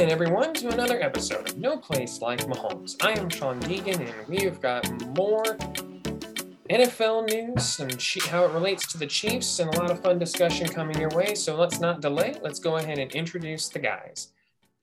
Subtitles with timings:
[0.00, 2.96] in, everyone, to another episode of No Place Like Mahomes.
[3.02, 5.44] I am Sean Deegan, and we have got more
[6.70, 10.66] NFL news and how it relates to the Chiefs, and a lot of fun discussion
[10.68, 11.34] coming your way.
[11.34, 12.34] So let's not delay.
[12.40, 14.32] Let's go ahead and introduce the guys.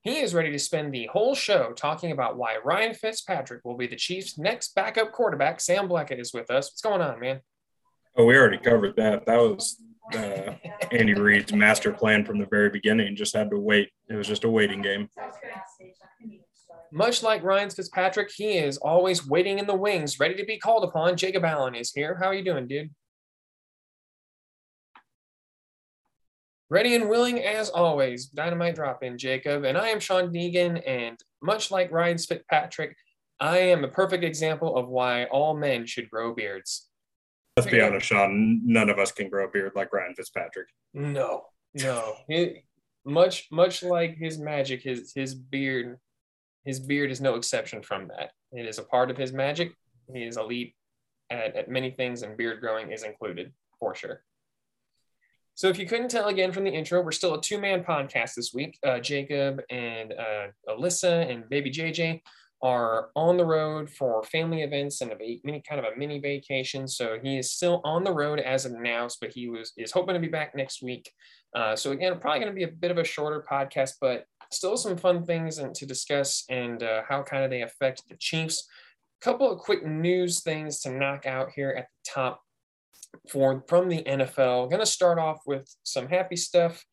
[0.01, 3.87] He is ready to spend the whole show talking about why Ryan Fitzpatrick will be
[3.87, 5.59] the Chiefs' next backup quarterback.
[5.61, 6.69] Sam Blackett is with us.
[6.69, 7.39] What's going on, man?
[8.15, 9.25] Oh, we already covered that.
[9.25, 9.81] That was
[10.15, 10.53] uh,
[10.91, 13.15] Andy Reid's master plan from the very beginning.
[13.15, 13.89] Just had to wait.
[14.09, 15.09] It was just a waiting game.
[16.91, 20.85] Much like Ryan Fitzpatrick, he is always waiting in the wings, ready to be called
[20.85, 21.17] upon.
[21.17, 22.17] Jacob Allen is here.
[22.19, 22.89] How are you doing, dude?
[26.69, 28.27] Ready and willing as always.
[28.27, 29.63] Dynamite drop in, Jacob.
[29.63, 30.81] And I am Sean Deegan.
[30.85, 32.95] And much like Ryan Fitzpatrick,
[33.39, 36.86] I am a perfect example of why all men should grow beards.
[37.57, 38.61] Let's be honest, Sean.
[38.63, 40.67] None of us can grow a beard like Ryan Fitzpatrick.
[40.93, 42.13] No, no.
[42.29, 42.63] It,
[43.03, 45.97] much, much like his magic, his his beard,
[46.65, 48.31] his beard is no exception from that.
[48.51, 49.73] It is a part of his magic.
[50.13, 50.75] He is elite
[51.31, 54.23] at, at many things, and beard growing is included for sure.
[55.55, 58.35] So, if you couldn't tell again from the intro, we're still a two man podcast
[58.35, 58.77] this week.
[58.85, 62.21] Uh, Jacob and uh, Alyssa and baby JJ
[62.61, 66.87] are on the road for family events and a mini kind of a mini vacation.
[66.87, 70.19] So he is still on the road as announced, but he was is hoping to
[70.19, 71.11] be back next week.
[71.55, 74.77] Uh, so again, probably going to be a bit of a shorter podcast, but still
[74.77, 78.67] some fun things and to discuss and uh, how kind of they affect the Chiefs.
[79.21, 82.41] A couple of quick news things to knock out here at the top
[83.29, 84.69] for from the NFL.
[84.69, 86.83] Going to start off with some happy stuff.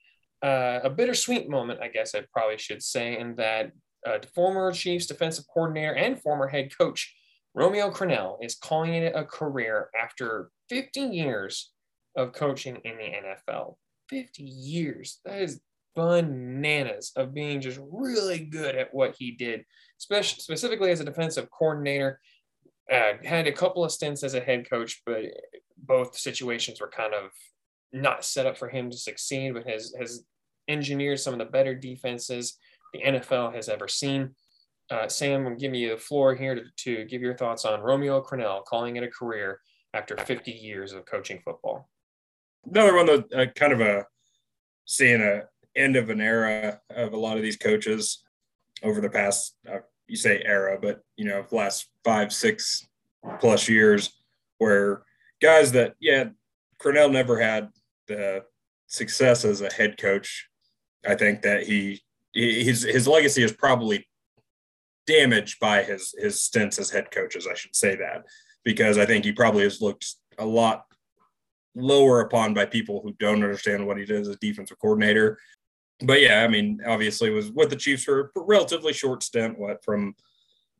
[0.42, 3.72] Uh, a bittersweet moment, I guess I probably should say, in that
[4.06, 7.14] uh, former Chiefs defensive coordinator and former head coach
[7.54, 11.70] Romeo Crennel is calling it a career after 15 years
[12.16, 13.76] of coaching in the NFL.
[14.10, 15.20] 50 years.
[15.24, 15.60] That is
[15.94, 19.64] bananas of being just really good at what he did,
[19.98, 22.20] specifically as a defensive coordinator.
[22.92, 25.22] Uh, had a couple of stints as a head coach, but
[25.78, 27.30] both situations were kind of
[27.92, 30.24] not set up for him to succeed, but has has
[30.68, 32.58] engineered some of the better defenses
[32.94, 34.34] the NFL has ever seen.
[34.90, 38.22] Uh, Sam, I'm giving you the floor here to, to give your thoughts on Romeo
[38.22, 39.60] Crennel calling it a career
[39.92, 41.88] after 50 years of coaching football.
[42.70, 44.06] Another one that uh, kind of a
[44.84, 45.42] seeing a
[45.76, 48.22] end of an era of a lot of these coaches
[48.82, 52.86] over the past uh, you say era, but you know last five six
[53.40, 54.12] plus years
[54.58, 55.02] where
[55.42, 56.24] guys that yeah
[56.80, 57.70] Crennel never had
[58.06, 58.44] the
[58.86, 60.48] success as a head coach.
[61.06, 62.02] I think that he
[62.34, 64.06] his his legacy is probably
[65.06, 67.46] damaged by his his stints as head coaches.
[67.50, 68.24] I should say that
[68.64, 70.84] because I think he probably has looked a lot
[71.76, 75.38] lower upon by people who don't understand what he did as a defensive coordinator.
[76.00, 79.58] But yeah, I mean, obviously was with the Chiefs for a relatively short stint.
[79.58, 80.14] What from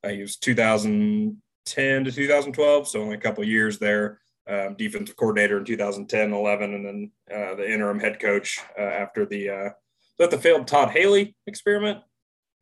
[0.03, 4.21] uh, he was 2010 to 2012, so only a couple years there.
[4.47, 9.25] Um, defensive coordinator in 2010, 11, and then uh, the interim head coach uh, after
[9.25, 9.71] the uh,
[10.19, 11.99] that the failed Todd Haley experiment?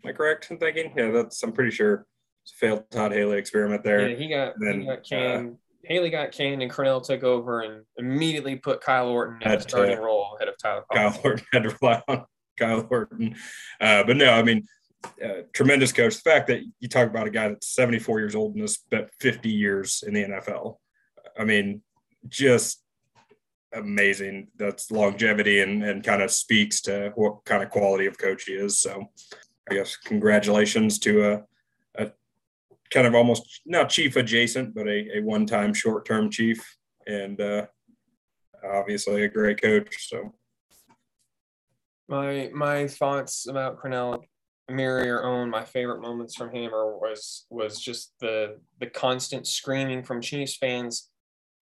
[0.05, 0.93] Am I correct in thinking?
[0.97, 2.07] Yeah, that's I'm pretty sure
[2.45, 4.09] it's a failed Todd Haley experiment there.
[4.09, 5.51] Yeah, he got, then, he got canned.
[5.51, 5.55] Uh,
[5.85, 9.97] Haley got canned, and Crennel took over and immediately put Kyle Orton in the starting
[9.97, 10.85] to, role ahead of Tyler.
[10.93, 12.25] Kyle Orton had to rely on
[12.59, 13.35] Kyle Orton,
[13.81, 14.67] uh, but no, I mean,
[15.25, 16.15] uh, tremendous coach.
[16.15, 19.09] The fact that you talk about a guy that's 74 years old and has spent
[19.21, 20.77] 50 years in the NFL,
[21.39, 21.83] I mean,
[22.29, 22.83] just
[23.75, 24.49] amazing.
[24.57, 28.53] That's longevity and, and kind of speaks to what kind of quality of coach he
[28.53, 28.79] is.
[28.79, 29.11] So
[29.71, 31.43] I guess congratulations to a,
[31.97, 32.11] a
[32.91, 37.67] kind of almost not chief adjacent, but a, a one-time short-term chief and uh,
[38.65, 40.09] obviously a great coach.
[40.09, 40.35] So
[42.09, 44.23] my my thoughts about Crennel
[44.71, 45.51] mirror your own.
[45.51, 50.57] My favorite moments from him or was was just the the constant screaming from Chiefs
[50.57, 51.11] fans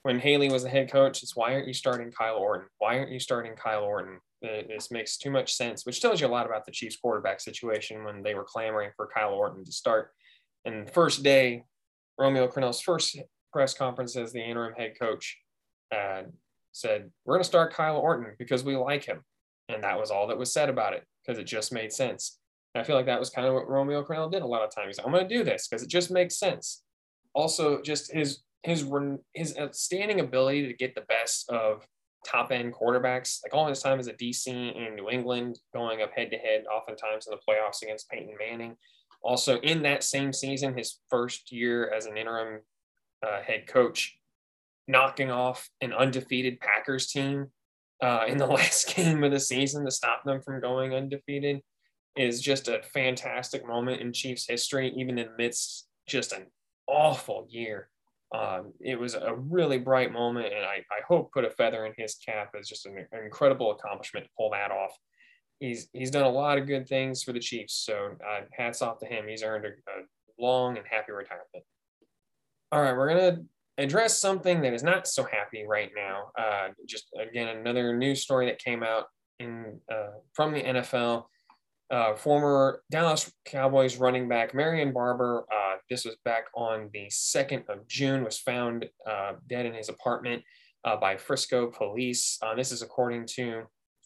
[0.03, 2.67] when Haley was the head coach, it's why aren't you starting Kyle Orton?
[2.77, 4.19] Why aren't you starting Kyle Orton?
[4.41, 8.05] This makes too much sense, which tells you a lot about the Chiefs quarterback situation
[8.05, 10.11] when they were clamoring for Kyle Orton to start.
[10.63, 11.63] And the first day,
[12.17, 13.17] Romeo Crennel's first
[13.51, 15.37] press conference as the interim head coach
[15.93, 16.23] uh,
[16.71, 19.21] said, We're going to start Kyle Orton because we like him.
[19.67, 22.39] And that was all that was said about it because it just made sense.
[22.73, 24.73] And I feel like that was kind of what Romeo Crennel did a lot of
[24.73, 24.99] times.
[24.99, 26.83] I'm going to do this because it just makes sense.
[27.33, 28.85] Also, just his his
[29.33, 31.85] his outstanding ability to get the best of
[32.25, 36.11] top end quarterbacks, like all his time as a DC in New England, going up
[36.15, 38.75] head to head, oftentimes in the playoffs against Peyton Manning.
[39.21, 42.61] Also, in that same season, his first year as an interim
[43.25, 44.17] uh, head coach,
[44.87, 47.47] knocking off an undefeated Packers team
[48.01, 51.61] uh, in the last game of the season to stop them from going undefeated
[52.15, 56.47] is just a fantastic moment in Chiefs history, even amidst just an
[56.87, 57.89] awful year.
[58.31, 61.93] Um, it was a really bright moment, and I, I hope put a feather in
[61.97, 64.95] his cap as just an, an, incredible accomplishment to pull that off.
[65.59, 68.99] He's he's done a lot of good things for the Chiefs, so uh, hats off
[68.99, 69.25] to him.
[69.27, 70.03] He's earned a, a
[70.37, 71.65] long and happy retirement.
[72.71, 73.37] All right, we're gonna
[73.79, 76.31] address something that is not so happy right now.
[76.37, 79.05] Uh, just again, another news story that came out
[79.39, 81.25] in uh, from the NFL.
[81.91, 85.45] Uh, former Dallas Cowboys running back Marion Barber.
[85.51, 89.89] Uh, this was back on the 2nd of June, was found uh, dead in his
[89.89, 90.43] apartment
[90.85, 92.37] uh, by Frisco police.
[92.43, 93.63] Uh, this is according to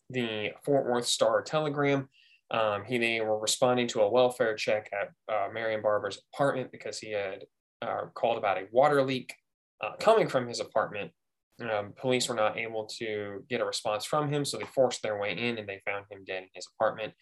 [0.09, 2.07] the Fort Worth Star Telegram.
[2.51, 6.99] Um, he, they were responding to a welfare check at uh, Marion Barber's apartment because
[6.99, 7.43] he had
[8.13, 9.33] called about a water leak
[9.99, 11.11] coming from his apartment.
[11.59, 15.19] Um, police were not able to get a response from him, so they forced their
[15.19, 17.13] way in and they found him dead in his apartment.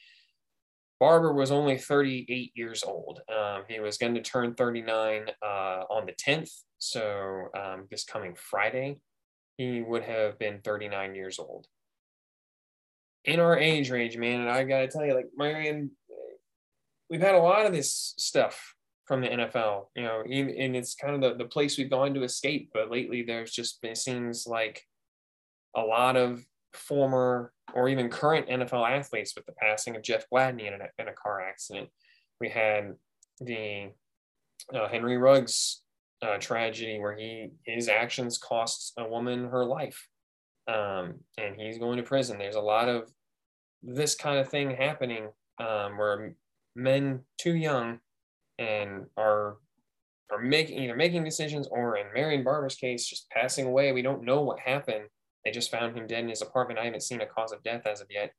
[1.02, 3.22] Barber was only 38 years old.
[3.28, 5.46] Um, he was going to turn 39 uh,
[5.90, 6.52] on the 10th.
[6.78, 9.00] So um, this coming Friday,
[9.58, 11.66] he would have been 39 years old.
[13.26, 15.90] In our age range, man, and I got to tell you, like, Marion,
[17.10, 18.76] we've had a lot of this stuff
[19.06, 22.22] from the NFL, you know, and it's kind of the, the place we've gone to
[22.22, 22.70] escape.
[22.76, 24.84] But lately, there's just, been, it seems like
[25.76, 30.68] a lot of former or even current NFL athletes with the passing of Jeff Gladney
[30.68, 31.90] in a, in a car accident.
[32.40, 32.96] We had
[33.40, 33.92] the
[34.74, 35.82] uh, Henry Ruggs
[36.22, 40.08] uh, tragedy where he his actions cost a woman her life,
[40.68, 42.38] um, and he's going to prison.
[42.38, 43.10] There's a lot of
[43.84, 45.30] this kind of thing happening
[45.60, 46.36] um, where
[46.76, 48.00] men too young
[48.60, 49.58] and are
[50.32, 53.92] are making either making decisions or in Marion Barber's case just passing away.
[53.92, 55.06] We don't know what happened
[55.44, 56.80] they just found him dead in his apartment.
[56.80, 58.34] I haven't seen a cause of death as of yet.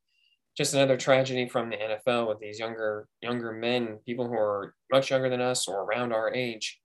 [0.57, 5.11] Just another tragedy from the NFL with these younger younger men, people who are much
[5.11, 6.79] younger than us or around our age.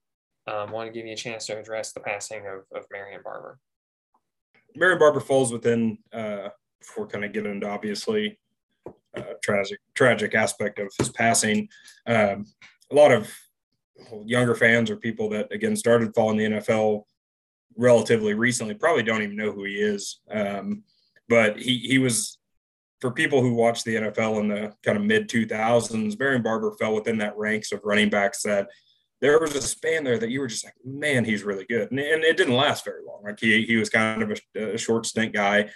[0.47, 3.59] Um, want to give you a chance to address the passing of, of Marion Barber.
[4.75, 6.49] Marion Barber falls within, uh,
[6.79, 8.39] before kind of getting into obviously
[9.17, 11.67] uh, tragic tragic aspect of his passing.
[12.05, 12.45] Um,
[12.91, 13.29] a lot of
[14.25, 17.03] younger fans or people that again started following the NFL
[17.77, 20.19] relatively recently probably don't even know who he is.
[20.29, 20.83] Um,
[21.29, 22.37] but he he was
[22.99, 26.19] for people who watched the NFL in the kind of mid 2000s.
[26.19, 28.67] Marion Barber fell within that ranks of running backs that
[29.21, 31.99] there was a span there that you were just like, man, he's really good, and,
[31.99, 33.23] and it didn't last very long.
[33.23, 35.69] Like he he was kind of a, a short stint guy,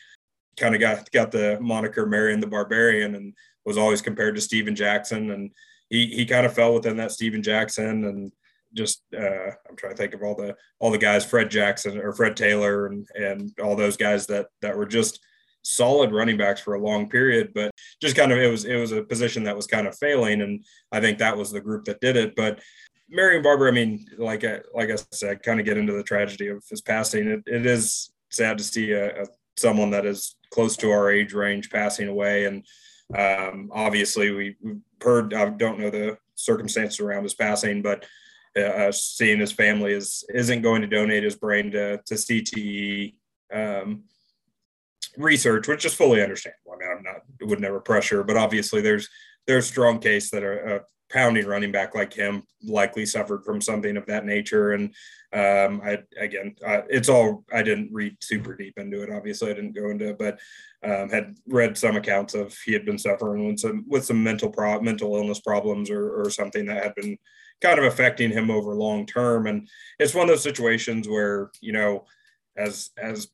[0.57, 3.33] kind of got got the moniker Marion the Barbarian, and
[3.65, 5.51] was always compared to Steven Jackson, and
[5.89, 8.31] he he kind of fell within that Steven Jackson and
[8.73, 12.13] just uh, I'm trying to think of all the all the guys, Fred Jackson or
[12.13, 15.19] Fred Taylor, and and all those guys that that were just
[15.63, 17.71] solid running backs for a long period, but
[18.01, 20.63] just kind of it was it was a position that was kind of failing, and
[20.91, 22.35] I think that was the group that did it.
[22.35, 22.59] But
[23.09, 26.47] Marion Barber, I mean, like I, like I said, kind of get into the tragedy
[26.47, 27.27] of his passing.
[27.27, 29.25] It, it is sad to see a, a,
[29.57, 32.65] someone that is close to our age range passing away, and
[33.17, 35.33] um, obviously we, we've heard.
[35.33, 38.05] I don't know the circumstances around his passing, but
[38.57, 43.15] uh, seeing his family is isn't going to donate his brain to to CTE
[43.53, 44.03] um,
[45.17, 46.73] research, which is fully understandable.
[46.73, 49.09] I mean, I'm not would never pressure, but obviously there's
[49.47, 50.79] there's strong case that a, a
[51.11, 54.71] pounding running back like him likely suffered from something of that nature.
[54.71, 54.93] And
[55.33, 59.11] um, I again, I, it's all I didn't read super deep into it.
[59.11, 60.39] Obviously, I didn't go into it, but
[60.83, 64.49] um, had read some accounts of he had been suffering with some with some mental
[64.49, 67.17] pro- mental illness problems or, or something that had been
[67.61, 69.47] kind of affecting him over long term.
[69.47, 69.67] And
[69.99, 72.05] it's one of those situations where, you know,
[72.57, 73.27] as as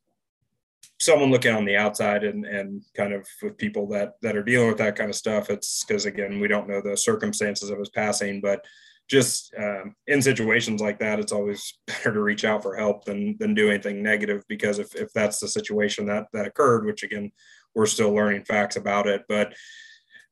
[1.00, 4.68] someone looking on the outside and and kind of with people that that are dealing
[4.68, 7.90] with that kind of stuff, it's because again, we don't know the circumstances of his
[7.90, 8.66] passing, but
[9.08, 13.38] just um, in situations like that, it's always better to reach out for help than
[13.40, 17.32] than do anything negative because if, if that's the situation that that occurred, which again,
[17.74, 19.54] we're still learning facts about it, but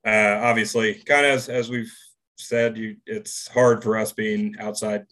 [0.06, 1.92] uh, obviously, kind of as, as we've
[2.38, 5.06] said, you it's hard for us being outside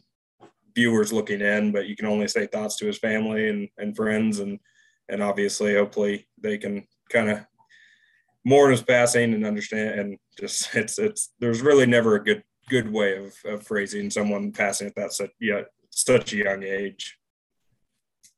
[0.75, 4.39] viewers looking in, but you can only say thoughts to his family and, and friends
[4.39, 4.59] and
[5.09, 7.45] and obviously hopefully they can kind of
[8.45, 12.91] mourn his passing and understand and just it's it's there's really never a good good
[12.91, 17.17] way of, of phrasing someone passing at that such yeah such a young age.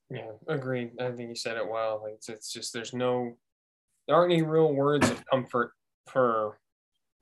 [0.10, 0.92] Yeah, agreed.
[1.00, 2.02] I think you said it well.
[2.04, 3.38] Like it's, it's just there's no
[4.08, 5.72] there aren't any real words of comfort
[6.08, 6.60] for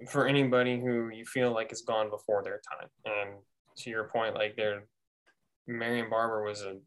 [0.10, 2.90] for anybody who you feel like has gone before their time.
[3.06, 3.40] And
[3.78, 4.86] to your point, like there,
[5.68, 6.78] Marion Barber was a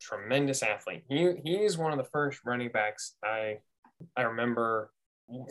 [0.00, 1.04] tremendous athlete.
[1.08, 3.58] He he is one of the first running backs I
[4.16, 4.90] I remember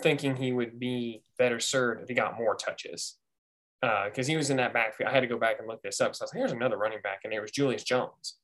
[0.02, 3.18] thinking he would be better served if he got more touches.
[3.82, 5.10] Because uh, he was in that backfield.
[5.10, 6.14] I had to go back and look this up.
[6.14, 8.38] So I was like, here's another running back, and there was Julius Jones.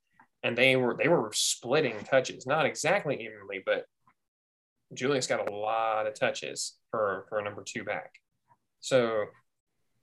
[0.44, 3.86] And they were they were splitting touches, not exactly evenly, but
[4.94, 8.14] Julius got a lot of touches for for a number two back.
[8.86, 9.26] So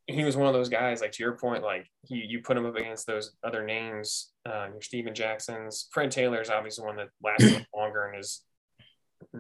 [0.09, 2.67] he was one of those guys, like to your point, like he, you put him
[2.67, 5.89] up against those other names, uh, your Steven Jacksons.
[5.93, 8.43] Fred Taylor is obviously one that lasted longer and is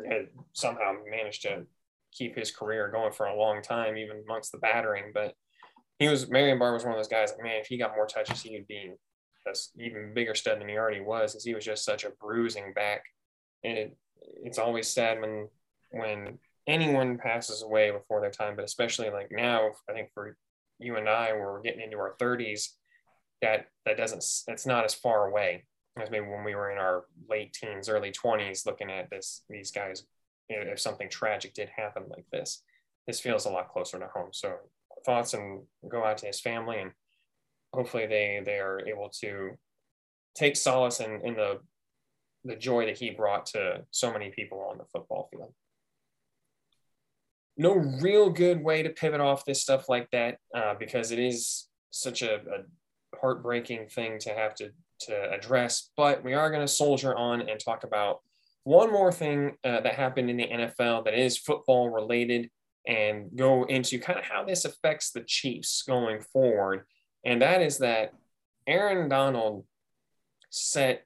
[0.08, 1.66] had somehow managed to
[2.12, 5.10] keep his career going for a long time, even amongst the battering.
[5.12, 5.34] But
[5.98, 7.32] he was Marion Barber was one of those guys.
[7.32, 8.92] Like man, if he got more touches, he would be
[9.44, 12.74] an even bigger stud than he already was, as he was just such a bruising
[12.74, 13.02] back.
[13.64, 13.96] And it,
[14.44, 15.48] it's always sad when
[15.90, 20.36] when anyone passes away before their time, but especially like now, I think for
[20.78, 22.68] you and I, where we're getting into our 30s,
[23.40, 25.64] that that doesn't that's not as far away
[26.00, 29.70] as maybe when we were in our late teens, early 20s, looking at this these
[29.70, 30.04] guys.
[30.48, 32.62] You know, if something tragic did happen like this,
[33.06, 34.30] this feels a lot closer to home.
[34.32, 34.54] So
[35.04, 36.92] thoughts and go out to his family, and
[37.72, 39.58] hopefully they they are able to
[40.34, 41.60] take solace in in the
[42.44, 45.54] the joy that he brought to so many people on the football field
[47.56, 51.68] no real good way to pivot off this stuff like that uh, because it is
[51.90, 55.90] such a, a, heartbreaking thing to have to to address.
[55.96, 58.20] But we are going to soldier on and talk about
[58.64, 62.48] one more thing uh, that happened in the NFL that is football related
[62.86, 66.84] and go into kind of how this affects the Chiefs going forward.
[67.24, 68.12] And that is that
[68.66, 69.64] Aaron Donald
[70.50, 71.04] set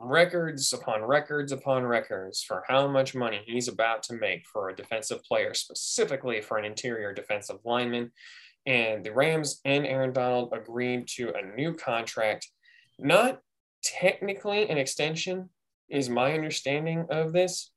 [0.00, 4.74] records upon records upon records for how much money he's about to make for a
[4.76, 8.10] defensive player, specifically for an interior defensive lineman.
[8.66, 12.48] And the Rams and Aaron Donald agreed to a new contract,
[12.98, 13.40] not
[13.82, 15.50] technically an extension,
[15.90, 17.70] is my understanding of this.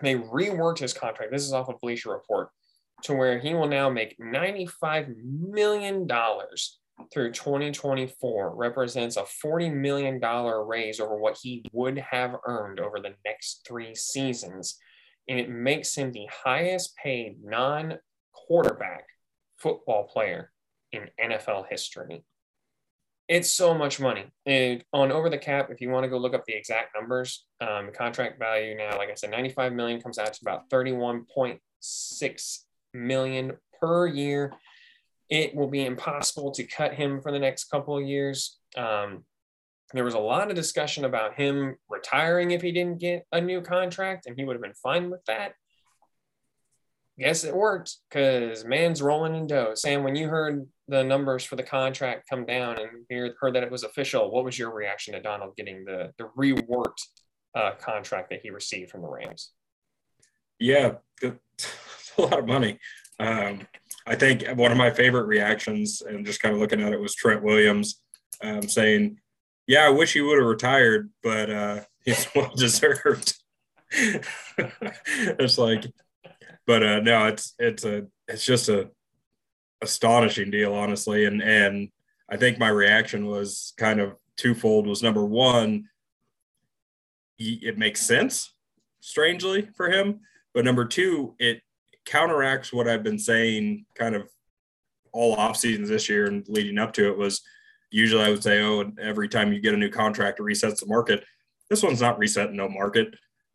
[0.00, 1.32] They reworked his contract.
[1.32, 2.50] This is off of Bleacher Report
[3.02, 6.08] to where he will now make $95 million
[7.12, 10.20] through 2024 represents a $40 million
[10.66, 14.78] raise over what he would have earned over the next three seasons.
[15.28, 17.98] And it makes him the highest paid non
[18.32, 19.06] quarterback
[19.58, 20.52] football player
[20.92, 22.24] in NFL history.
[23.28, 24.26] It's so much money.
[24.46, 27.44] And on over the cap, if you want to go look up the exact numbers,
[27.60, 32.58] um, contract value now, like I said, 95 million comes out to about 31.6
[32.94, 34.52] million per year
[35.28, 38.58] it will be impossible to cut him for the next couple of years.
[38.76, 39.24] Um,
[39.92, 43.60] there was a lot of discussion about him retiring if he didn't get a new
[43.60, 45.54] contract, and he would have been fine with that.
[47.18, 49.74] Guess it worked because man's rolling in dough.
[49.74, 53.70] Sam, when you heard the numbers for the contract come down and heard that it
[53.70, 57.00] was official, what was your reaction to Donald getting the the reworked
[57.54, 59.52] uh, contract that he received from the Rams?
[60.58, 61.32] Yeah, a
[62.18, 62.78] lot of money.
[63.18, 63.66] Um,
[64.06, 67.14] I think one of my favorite reactions, and just kind of looking at it, was
[67.14, 68.00] Trent Williams
[68.42, 69.18] um, saying,
[69.66, 73.34] "Yeah, I wish he would have retired, but uh, he's well deserved."
[73.90, 75.84] it's like,
[76.66, 78.90] but uh, no, it's it's a it's just a
[79.82, 81.88] astonishing deal, honestly, and and
[82.30, 84.86] I think my reaction was kind of twofold.
[84.86, 85.88] Was number one,
[87.38, 88.52] it makes sense,
[89.00, 90.20] strangely for him,
[90.54, 91.60] but number two, it
[92.06, 94.28] counteracts what I've been saying kind of
[95.12, 97.42] all off seasons this year and leading up to it was
[97.90, 100.86] usually I would say, oh, every time you get a new contract, it resets the
[100.86, 101.24] market.
[101.68, 103.08] This one's not resetting no market.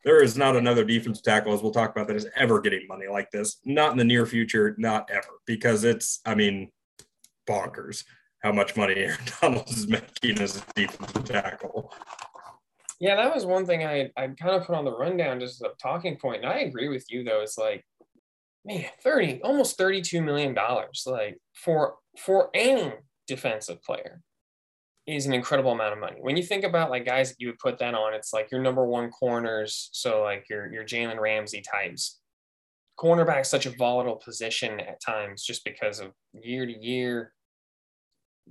[0.04, 3.06] There is not another defensive tackle, as we'll talk about, that is ever getting money
[3.08, 3.58] like this.
[3.66, 6.72] Not in the near future, not ever, because it's, I mean,
[7.48, 8.04] bonkers
[8.42, 11.94] how much money Aaron Donald is making as a defensive tackle.
[13.00, 15.72] Yeah, that was one thing I I kind of put on the rundown just as
[15.72, 16.44] a talking point.
[16.44, 17.42] And I agree with you though.
[17.42, 17.84] It's like
[18.66, 22.94] man, 30, almost 32 million dollars like for for any
[23.28, 24.22] defensive player
[25.08, 26.18] is an incredible amount of money.
[26.22, 28.62] When you think about like guys that you would put that on, it's like your
[28.62, 32.20] number one corners, so like your your Jalen Ramsey types.
[33.00, 37.34] Cornerback such a volatile position at times just because of year to year.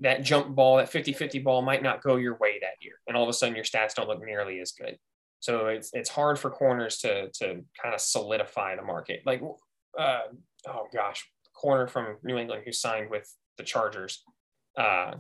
[0.00, 2.95] That jump ball, that 50-50 ball might not go your way that year.
[3.07, 4.97] And all of a sudden your stats don't look nearly as good.
[5.40, 7.47] So it's it's hard for corners to to
[7.81, 9.23] kind of solidify the market.
[9.25, 9.40] Like
[9.99, 10.23] uh,
[10.68, 14.23] oh gosh, corner from New England who signed with the Chargers.
[14.76, 15.14] Uh,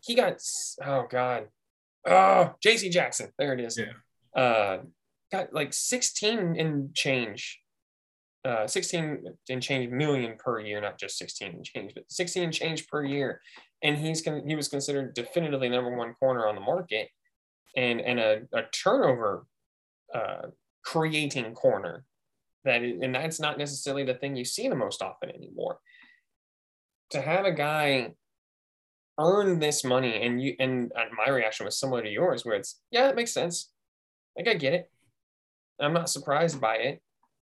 [0.00, 0.40] he got
[0.84, 1.48] oh god,
[2.06, 2.90] oh J.C.
[2.90, 3.30] Jackson.
[3.38, 3.78] There it is.
[3.78, 4.40] Yeah.
[4.40, 4.78] Uh,
[5.30, 7.60] got like 16 in change.
[8.42, 12.52] Uh, 16 and change million per year, not just 16 and change, but 16 and
[12.52, 13.40] change per year.
[13.82, 17.08] And he's con- he was considered definitively number one corner on the market
[17.76, 19.44] and, and a, a turnover
[20.14, 20.48] uh,
[20.82, 22.04] creating corner
[22.64, 25.78] That and that's not necessarily the thing you see the most often anymore.
[27.10, 28.12] To have a guy
[29.18, 32.80] earn this money, and you and uh, my reaction was similar to yours, where it's
[32.90, 33.70] yeah, it makes sense.
[34.36, 34.90] Like I get it.
[35.80, 37.02] I'm not surprised by it,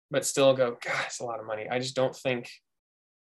[0.09, 1.67] but still go, God, it's a lot of money.
[1.69, 2.49] I just don't think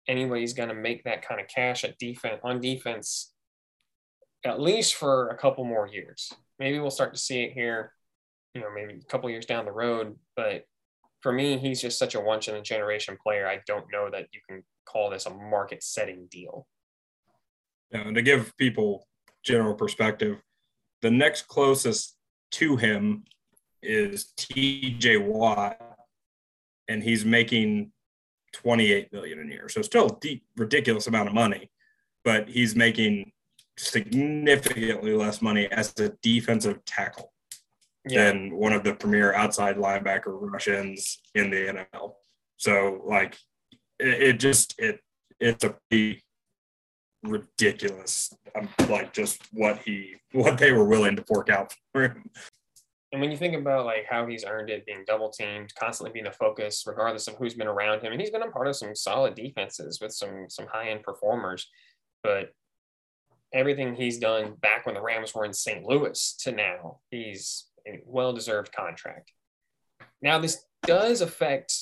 [0.07, 3.33] anybody's going to make that kind of cash at defense on defense
[4.45, 6.31] at least for a couple more years.
[6.59, 7.91] Maybe we'll start to see it here,
[8.53, 10.15] you know, maybe a couple years down the road.
[10.35, 10.63] But
[11.21, 13.47] for me, he's just such a once in a generation player.
[13.47, 16.67] I don't know that you can call this a market setting deal.
[17.91, 19.07] And to give people
[19.43, 20.41] general perspective,
[21.01, 22.15] the next closest
[22.51, 23.23] to him
[23.81, 25.79] is TJ Watt,
[26.87, 27.91] and he's making
[28.53, 29.69] 28 million a year.
[29.69, 31.69] So still a deep, ridiculous amount of money,
[32.23, 33.31] but he's making
[33.77, 37.31] significantly less money as a defensive tackle
[38.09, 38.31] yeah.
[38.31, 42.13] than one of the premier outside linebacker Russians in the NFL.
[42.57, 43.37] So like
[43.99, 44.99] it, it just it
[45.39, 46.23] it's a pretty
[47.23, 52.29] ridiculous um, like just what he what they were willing to fork out for him.
[53.13, 56.27] And when you think about like how he's earned it, being double teamed, constantly being
[56.27, 58.95] a focus, regardless of who's been around him, and he's been a part of some
[58.95, 61.69] solid defenses with some some high end performers,
[62.21, 62.51] but
[63.53, 65.85] everything he's done back when the Rams were in St.
[65.85, 69.31] Louis to now, he's a well deserved contract.
[70.21, 71.73] Now, this does affect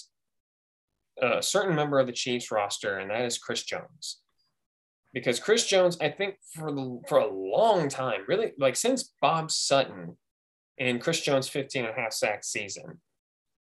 [1.21, 4.19] a certain member of the Chiefs roster, and that is Chris Jones.
[5.13, 6.69] Because Chris Jones, I think for
[7.07, 10.17] for a long time, really like since Bob Sutton
[10.77, 12.99] and Chris Jones' 15 and a half sack season,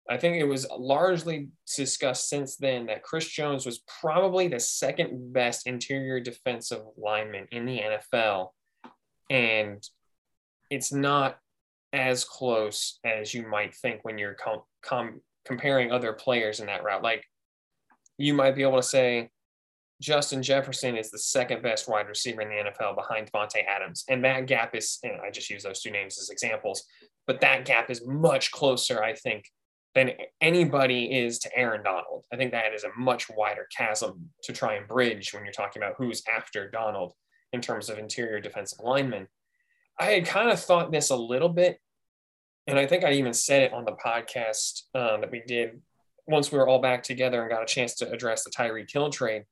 [0.10, 5.32] I think it was largely discussed since then that Chris Jones was probably the second
[5.32, 8.50] best interior defensive lineman in the NFL.
[9.30, 9.88] And
[10.72, 11.38] it's not
[11.94, 16.84] as close as you might think when you're com- com- comparing other players in that
[16.84, 17.04] route.
[17.04, 17.24] Like
[18.18, 19.30] you might be able to say
[20.02, 24.06] Justin Jefferson is the second best wide receiver in the NFL behind Davante Adams.
[24.08, 26.86] And that gap is, and I just use those two names as examples,
[27.28, 29.46] but that gap is much closer, I think,
[29.96, 32.24] than anybody is to Aaron Donald.
[32.32, 35.82] I think that is a much wider chasm to try and bridge when you're talking
[35.82, 37.14] about who's after Donald
[37.52, 39.28] in terms of interior defensive linemen.
[40.00, 41.80] I had kind of thought this a little bit,
[42.68, 45.82] and I think I even said it on the podcast um, that we did
[46.28, 49.10] once we were all back together and got a chance to address the Tyreek Hill
[49.10, 49.44] trade.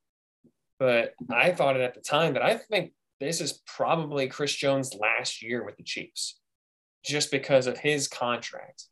[0.79, 4.93] But I thought it at the time that I think this is probably Chris Jones'
[4.93, 6.39] last year with the Chiefs,
[7.03, 8.85] just because of his contract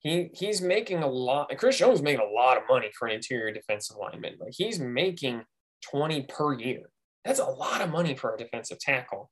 [0.00, 1.50] he he's making a lot.
[1.56, 4.36] Chris Jones making a lot of money for an interior defensive lineman.
[4.40, 5.42] Like he's making
[5.90, 6.90] 20 per year.
[7.24, 9.30] That's a lot of money for a defensive tackle.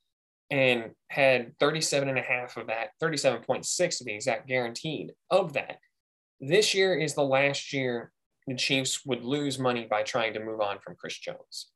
[0.51, 5.79] And had 37 and a half of that, 37.6 to be exact, guaranteed of that.
[6.41, 8.13] This year is the last year
[8.47, 11.69] the Chiefs would lose money by trying to move on from Chris Jones.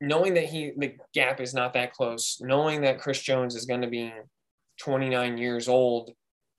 [0.00, 3.82] Knowing that he the gap is not that close, knowing that Chris Jones is going
[3.82, 4.12] to be
[4.78, 6.12] 29 years old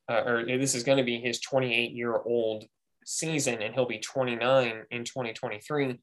[0.10, 2.66] uh, or this is going to be his 28 year old
[3.06, 6.00] season and he'll be 29 in 2023.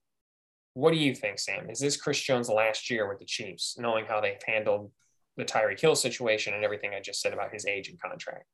[0.74, 1.68] What do you think, Sam?
[1.68, 4.92] Is this Chris Jones' last year with the Chiefs, knowing how they've handled
[5.40, 8.44] the Tyreek Hill situation and everything I just said about his age and contract?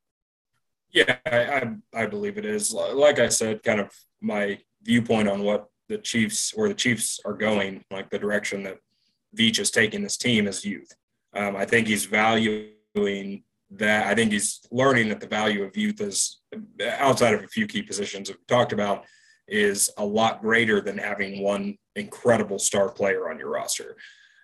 [0.91, 2.73] Yeah, I, I, I believe it is.
[2.73, 7.35] Like I said, kind of my viewpoint on what the Chiefs or the Chiefs are
[7.35, 8.79] going, like the direction that
[9.37, 10.93] Veach is taking this team is youth.
[11.35, 16.01] Um, I think he's valuing that I think he's learning that the value of youth
[16.01, 16.41] is
[16.81, 19.05] outside of a few key positions we've talked about
[19.49, 23.97] is a lot greater than having one incredible star player on your roster.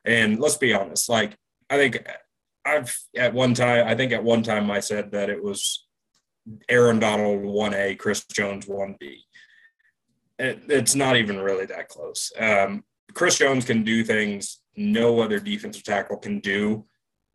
[0.04, 1.36] And let's be honest, like
[1.70, 2.04] I think
[2.64, 5.86] I've at one time, I think at one time I said that it was
[6.68, 9.16] Aaron Donald 1A, Chris Jones 1B.
[10.38, 12.32] It, it's not even really that close.
[12.38, 16.86] Um, Chris Jones can do things no other defensive tackle can do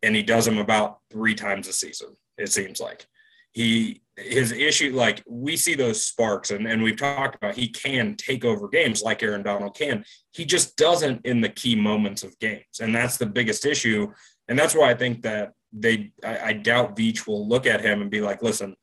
[0.03, 2.15] and he does them about three times a season.
[2.37, 3.05] It seems like
[3.51, 8.15] he his issue like we see those sparks and, and we've talked about he can
[8.15, 10.03] take over games like Aaron Donald can.
[10.31, 14.11] He just doesn't in the key moments of games, and that's the biggest issue.
[14.47, 18.01] And that's why I think that they I, I doubt Veach will look at him
[18.01, 18.75] and be like, listen,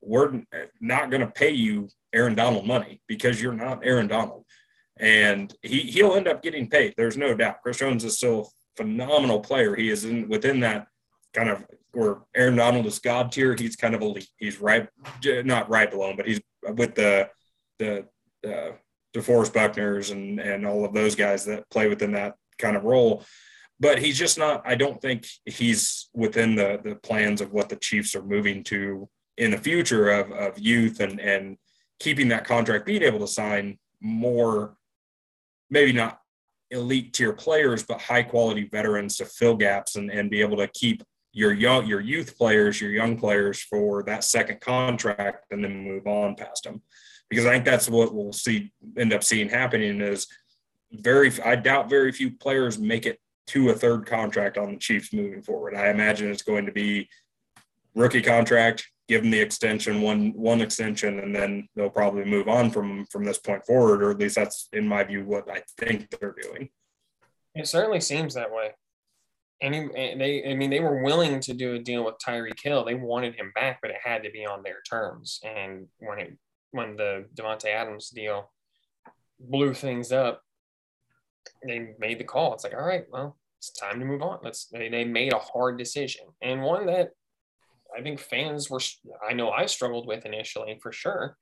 [0.00, 0.42] we're
[0.80, 4.44] not going to pay you Aaron Donald money because you're not Aaron Donald.
[4.98, 6.94] And he, he'll end up getting paid.
[6.96, 7.62] There's no doubt.
[7.62, 9.74] Chris Jones is still a phenomenal player.
[9.74, 10.88] He is in within that
[11.32, 13.54] kind of where Aaron Donald is God tier.
[13.54, 14.28] He's kind of elite.
[14.36, 14.88] He's right,
[15.24, 17.28] not right below him, but he's with the
[17.78, 18.06] the
[18.44, 18.72] uh,
[19.14, 23.24] DeForest Buckners and and all of those guys that play within that kind of role.
[23.80, 24.62] But he's just not.
[24.66, 29.08] I don't think he's within the the plans of what the Chiefs are moving to
[29.38, 31.56] in the future of of youth and and
[31.98, 34.76] keeping that contract, being able to sign more,
[35.70, 36.20] maybe not
[36.70, 40.68] elite tier players, but high quality veterans to fill gaps and, and be able to
[40.68, 45.84] keep your young your youth players, your young players for that second contract and then
[45.84, 46.82] move on past them.
[47.28, 50.26] Because I think that's what we'll see end up seeing happening is
[50.92, 55.12] very I doubt very few players make it to a third contract on the Chiefs
[55.12, 55.74] moving forward.
[55.74, 57.08] I imagine it's going to be
[57.94, 62.70] rookie contract, give them the extension, one one extension, and then they'll probably move on
[62.70, 66.10] from from this point forward, or at least that's in my view what I think
[66.10, 66.70] they're doing.
[67.54, 68.70] It certainly seems that way.
[69.62, 72.84] And eh, they, I mean, they were willing to do a deal with Tyreek Hill.
[72.84, 75.40] They wanted him back, but it had to be on their terms.
[75.44, 76.38] And when it
[76.70, 78.50] when the Davante Adams deal
[79.40, 80.42] blew things up,
[81.64, 82.54] they made the call.
[82.54, 84.38] It's like, all right, well, it's time to move on.
[84.42, 84.66] Let's.
[84.66, 87.10] They, they made a hard decision and one that
[87.96, 88.80] I think fans were,
[89.26, 91.36] I know I struggled with initially for sure.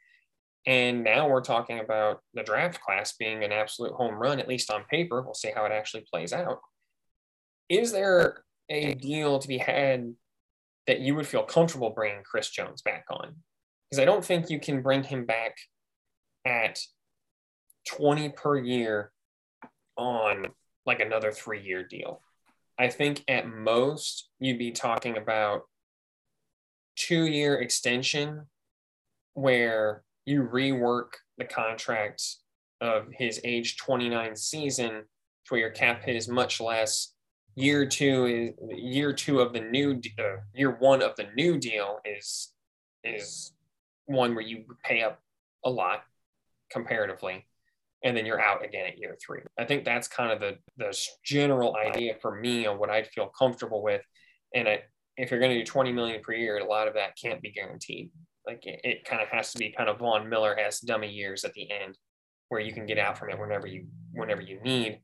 [0.67, 4.71] And now we're talking about the draft class being an absolute home run, at least
[4.71, 5.23] on paper.
[5.23, 6.59] We'll see how it actually plays out.
[7.69, 10.15] Is there a deal to be had
[10.87, 13.37] that you would feel comfortable bringing Chris Jones back on?
[13.89, 15.57] Because I don't think you can bring him back
[16.45, 16.81] at
[17.87, 19.13] 20 per year
[19.99, 20.47] on
[20.87, 22.23] like another three year deal.
[22.79, 25.63] I think at most you'd be talking about
[26.97, 28.47] two year extension
[29.35, 32.23] where you rework the contract
[32.81, 35.05] of his age 29 season to
[35.49, 37.15] where your cap hit is much less.
[37.57, 41.99] Year two is year two of the new uh, year one of the new deal
[42.05, 42.53] is
[43.03, 43.53] is
[44.07, 45.21] one where you pay up
[45.65, 46.03] a lot
[46.71, 47.47] comparatively,
[48.05, 49.41] and then you're out again at year three.
[49.59, 53.31] I think that's kind of the the general idea for me on what I'd feel
[53.39, 54.03] comfortable with,
[54.55, 54.83] and I,
[55.17, 57.51] if you're going to do 20 million per year, a lot of that can't be
[57.51, 58.11] guaranteed.
[58.47, 61.45] Like it, it kind of has to be kind of Von Miller has dummy years
[61.45, 61.99] at the end
[62.49, 65.01] where you can get out from it whenever you whenever you need.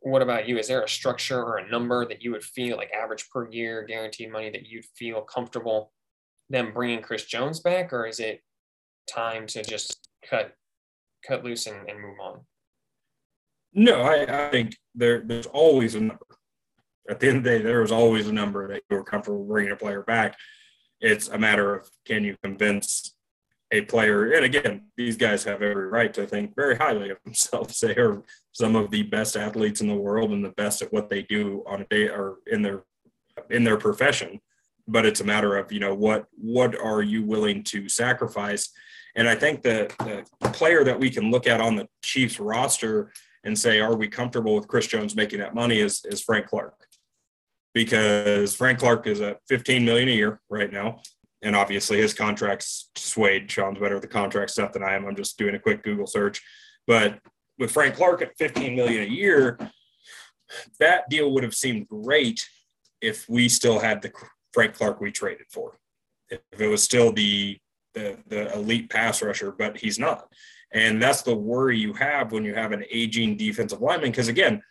[0.00, 0.58] What about you?
[0.58, 3.86] Is there a structure or a number that you would feel like average per year
[3.88, 5.92] guaranteed money that you'd feel comfortable
[6.50, 8.42] them bringing Chris Jones back, or is it
[9.10, 10.54] time to just cut
[11.26, 12.40] cut loose and, and move on?
[13.72, 16.26] No, I, I think there there's always a number
[17.08, 19.44] at the end of the day, there was always a number that you were comfortable
[19.44, 20.36] bringing a player back.
[21.00, 23.14] It's a matter of can you convince
[23.70, 27.80] a player, and again, these guys have every right to think very highly of themselves.
[27.86, 31.10] They are some of the best athletes in the world and the best at what
[31.10, 32.84] they do on a day or in their
[33.50, 34.40] in their profession.
[34.86, 38.70] But it's a matter of you know what what are you willing to sacrifice,
[39.16, 43.12] and I think that the player that we can look at on the Chiefs roster
[43.44, 46.74] and say, are we comfortable with Chris Jones making that money is, is Frank Clark
[47.74, 51.02] because Frank Clark is at 15 million a year right now.
[51.42, 53.50] And obviously his contract's swayed.
[53.50, 55.04] Sean's better at the contract stuff than I am.
[55.04, 56.40] I'm just doing a quick Google search.
[56.86, 57.18] But
[57.58, 59.58] with Frank Clark at 15 million a year,
[60.78, 62.40] that deal would have seemed great
[63.02, 64.12] if we still had the
[64.54, 65.76] Frank Clark we traded for.
[66.30, 67.58] If it was still the
[67.94, 70.28] the, the elite pass rusher, but he's not.
[70.72, 74.10] And that's the worry you have when you have an aging defensive lineman.
[74.10, 74.62] Because again,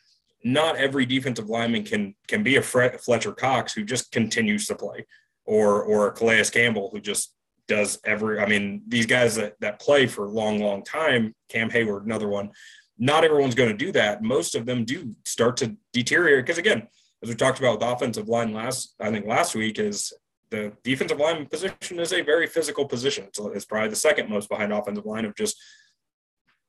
[0.44, 5.06] not every defensive lineman can can be a Fletcher Cox who just continues to play,
[5.46, 7.34] or or a Calais Campbell who just
[7.68, 8.40] does every.
[8.40, 11.34] I mean, these guys that that play for a long, long time.
[11.48, 12.52] Cam Heyward, another one.
[13.00, 14.22] Not everyone's going to do that.
[14.22, 16.88] Most of them do start to deteriorate because again,
[17.24, 20.12] as we talked about with offensive line last, I think last week is
[20.54, 23.26] the defensive line position is a very physical position.
[23.26, 25.60] It's, it's probably the second most behind offensive line of just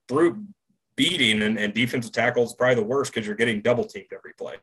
[0.08, 0.38] brute
[0.96, 4.32] beating and, and defensive tackle is probably the worst because you're getting double teamed every
[4.38, 4.54] play.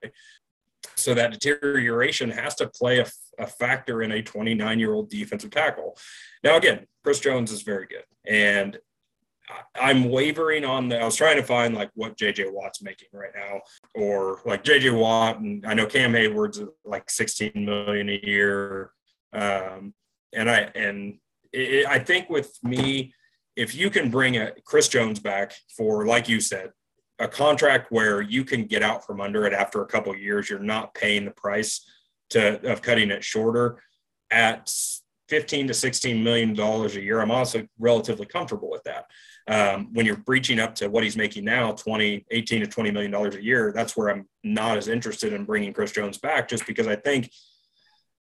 [0.95, 3.05] So that deterioration has to play a,
[3.37, 5.95] a factor in a 29 year old defensive tackle.
[6.43, 8.05] Now, again, Chris Jones is very good.
[8.25, 8.79] And
[9.79, 10.99] I'm wavering on the.
[10.99, 13.59] I was trying to find like what JJ Watt's making right now,
[13.93, 18.91] or like JJ Watt, and I know Cam Heyward's like 16 million a year.
[19.33, 19.93] Um,
[20.33, 21.17] and I and
[21.51, 23.13] it, I think with me,
[23.55, 26.71] if you can bring a Chris Jones back for, like you said,
[27.19, 30.59] a contract where you can get out from under it after a couple years, you're
[30.59, 31.85] not paying the price
[32.31, 33.81] to of cutting it shorter
[34.31, 34.73] at
[35.29, 37.21] 15 to 16 million dollars a year.
[37.21, 39.05] I'm also relatively comfortable with that.
[39.47, 43.11] Um, when you're breaching up to what he's making now, 20, 18 to 20 million
[43.11, 46.67] dollars a year, that's where I'm not as interested in bringing Chris Jones back, just
[46.67, 47.31] because I think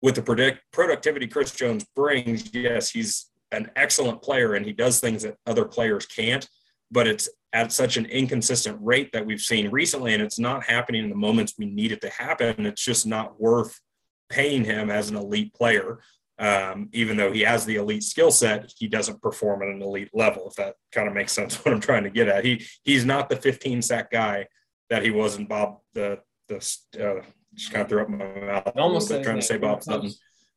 [0.02, 5.00] with the predict productivity Chris Jones brings, yes, he's an excellent player and he does
[5.00, 6.48] things that other players can't,
[6.90, 11.04] but it's at such an inconsistent rate that we've seen recently, and it's not happening
[11.04, 12.64] in the moments we need it to happen.
[12.64, 13.80] It's just not worth
[14.28, 16.00] paying him as an elite player.
[16.38, 20.10] Um, even though he has the elite skill set, he doesn't perform at an elite
[20.14, 20.48] level.
[20.48, 22.44] If that kind of makes sense, what I'm trying to get at.
[22.44, 24.46] He he's not the 15 sack guy
[24.88, 27.22] that he was in Bob the the uh,
[27.54, 30.10] just kind of threw up my mouth almost bit, trying to say Bob Sutton.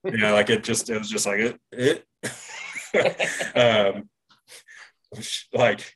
[0.04, 2.06] yeah, like it just it was just like it it.
[3.96, 4.10] um,
[5.54, 5.96] like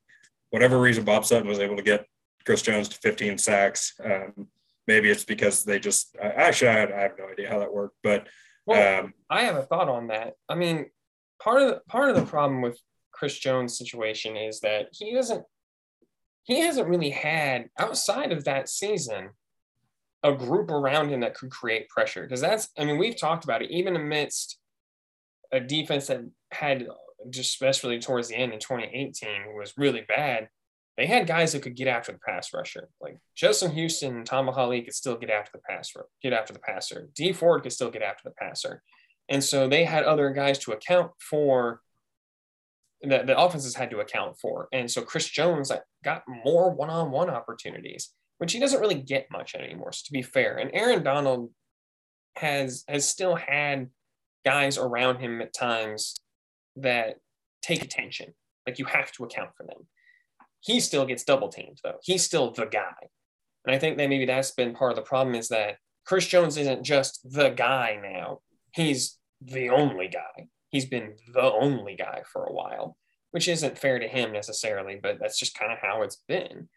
[0.49, 2.05] whatever reason Bob Sutton was able to get
[2.45, 3.93] Chris Jones to 15 sacks.
[4.03, 4.47] Um,
[4.87, 7.97] maybe it's because they just I, actually I, I, have no idea how that worked,
[8.03, 8.27] but
[8.65, 10.33] well, um, I have a thought on that.
[10.49, 10.87] I mean,
[11.41, 12.79] part of the, part of the problem with
[13.11, 15.43] Chris Jones' situation is that he doesn't
[16.43, 19.31] he hasn't really had outside of that season
[20.23, 23.61] a group around him that could create pressure because that's I mean we've talked about
[23.61, 24.57] it even amidst
[25.51, 26.87] a defense that had
[27.29, 30.49] just especially towards the end in 2018 was really bad
[30.97, 32.89] they had guys that could get after the pass rusher.
[32.99, 36.59] Like Justin Houston and Tom Holly could still get after the passer, get after the
[36.59, 37.09] passer.
[37.15, 38.81] Dee Ford could still get after the passer.
[39.29, 41.81] And so they had other guys to account for
[43.03, 44.69] that the offenses had to account for.
[44.73, 45.71] And so Chris Jones
[46.03, 49.91] got more one-on-one opportunities, which he doesn't really get much anymore.
[49.91, 51.51] So to be fair, and Aaron Donald
[52.35, 53.89] has has still had
[54.45, 56.19] guys around him at times
[56.77, 57.17] that
[57.61, 58.33] take attention.
[58.65, 59.87] Like you have to account for them
[60.61, 61.97] he still gets double teamed though.
[62.03, 63.09] He's still the guy.
[63.65, 66.57] And I think that maybe that's been part of the problem is that Chris Jones
[66.57, 68.39] isn't just the guy now.
[68.73, 70.47] He's the only guy.
[70.69, 72.97] He's been the only guy for a while,
[73.31, 76.69] which isn't fair to him necessarily, but that's just kind of how it's been.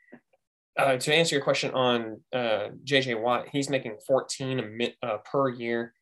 [0.81, 5.49] Uh, to answer your question on uh, JJ Watt, he's making 14 a uh, per
[5.49, 5.93] year.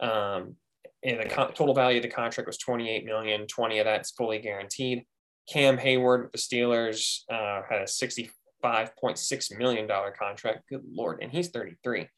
[0.00, 0.56] Um,
[1.02, 3.46] and the total value of the contract was 28 million.
[3.46, 5.04] 20 of that's fully guaranteed.
[5.48, 10.68] Cam Heyward with the Steelers uh, had a $65.6 million contract.
[10.68, 11.20] Good Lord.
[11.22, 12.08] And he's 33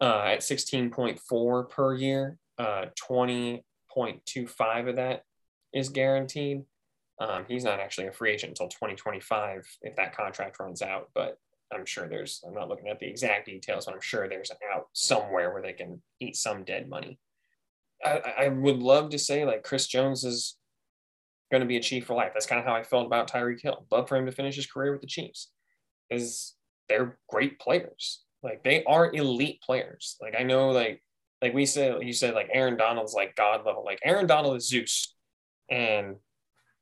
[0.00, 2.38] uh, at 16.4 per year.
[2.58, 5.22] Uh, 20.25 of that
[5.72, 6.62] is guaranteed.
[7.20, 11.38] Um, he's not actually a free agent until 2025 if that contract runs out, but
[11.72, 14.56] I'm sure there's, I'm not looking at the exact details, but I'm sure there's an
[14.72, 17.18] out somewhere where they can eat some dead money.
[18.04, 20.56] I, I would love to say like Chris Jones is
[21.50, 22.32] going to be a Chief for life.
[22.34, 23.86] That's kind of how I felt about Tyreek Hill.
[23.90, 25.50] Love for him to finish his career with the Chiefs
[26.08, 26.54] because
[26.88, 28.22] they're great players.
[28.42, 30.16] Like they are elite players.
[30.20, 31.02] Like I know, like
[31.40, 33.84] like we said, you said like Aaron Donald's like God level.
[33.84, 35.14] Like Aaron Donald is Zeus,
[35.70, 36.16] and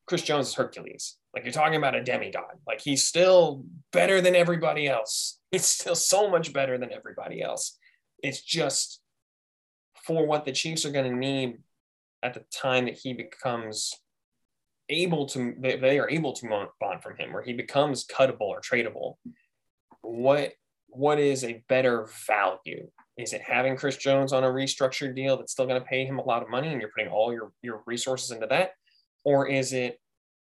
[0.06, 1.16] Chris Jones is Hercules.
[1.34, 2.58] Like you're talking about a demigod.
[2.66, 5.38] Like he's still better than everybody else.
[5.50, 7.78] He's still so much better than everybody else.
[8.22, 9.00] It's just
[10.06, 11.58] for what the Chiefs are going to need
[12.22, 13.94] at the time that he becomes
[14.88, 18.60] able to they, they are able to bond from him where he becomes cuttable or
[18.60, 19.14] tradable
[20.02, 20.52] what
[20.88, 25.52] what is a better value is it having chris jones on a restructured deal that's
[25.52, 27.82] still going to pay him a lot of money and you're putting all your your
[27.86, 28.72] resources into that
[29.24, 29.98] or is it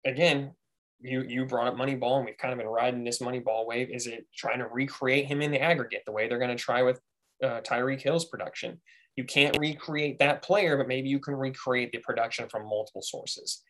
[0.06, 0.52] again
[1.00, 4.08] you you brought up moneyball and we've kind of been riding this moneyball wave is
[4.08, 7.00] it trying to recreate him in the aggregate the way they're going to try with
[7.44, 8.80] uh, tyreek hill's production
[9.16, 13.62] you can't recreate that player but maybe you can recreate the production from multiple sources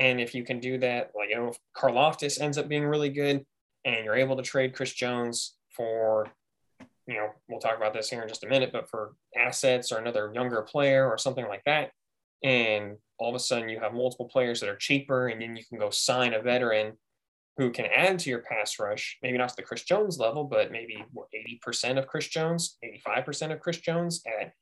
[0.00, 3.10] and if you can do that, like, you know, if Karlaftis ends up being really
[3.10, 3.44] good
[3.84, 6.26] and you're able to trade Chris Jones for,
[7.06, 9.98] you know, we'll talk about this here in just a minute, but for assets or
[9.98, 11.90] another younger player or something like that.
[12.42, 15.64] And all of a sudden you have multiple players that are cheaper and then you
[15.64, 16.94] can go sign a veteran
[17.56, 20.72] who can add to your pass rush, maybe not to the Chris Jones level, but
[20.72, 21.04] maybe
[21.66, 24.52] 80% of Chris Jones, 85% of Chris Jones at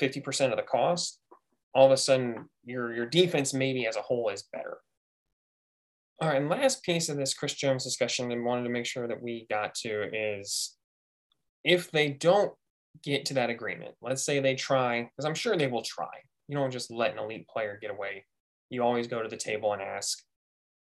[0.00, 1.20] 50% of the cost
[1.74, 4.78] all of a sudden your your defense maybe as a whole is better.
[6.20, 9.08] All right, and last piece of this Chris Jones discussion I wanted to make sure
[9.08, 10.76] that we got to is
[11.64, 12.52] if they don't
[13.02, 16.10] get to that agreement, let's say they try, because I'm sure they will try.
[16.52, 18.26] You don't just let an elite player get away.
[18.68, 20.22] You always go to the table and ask,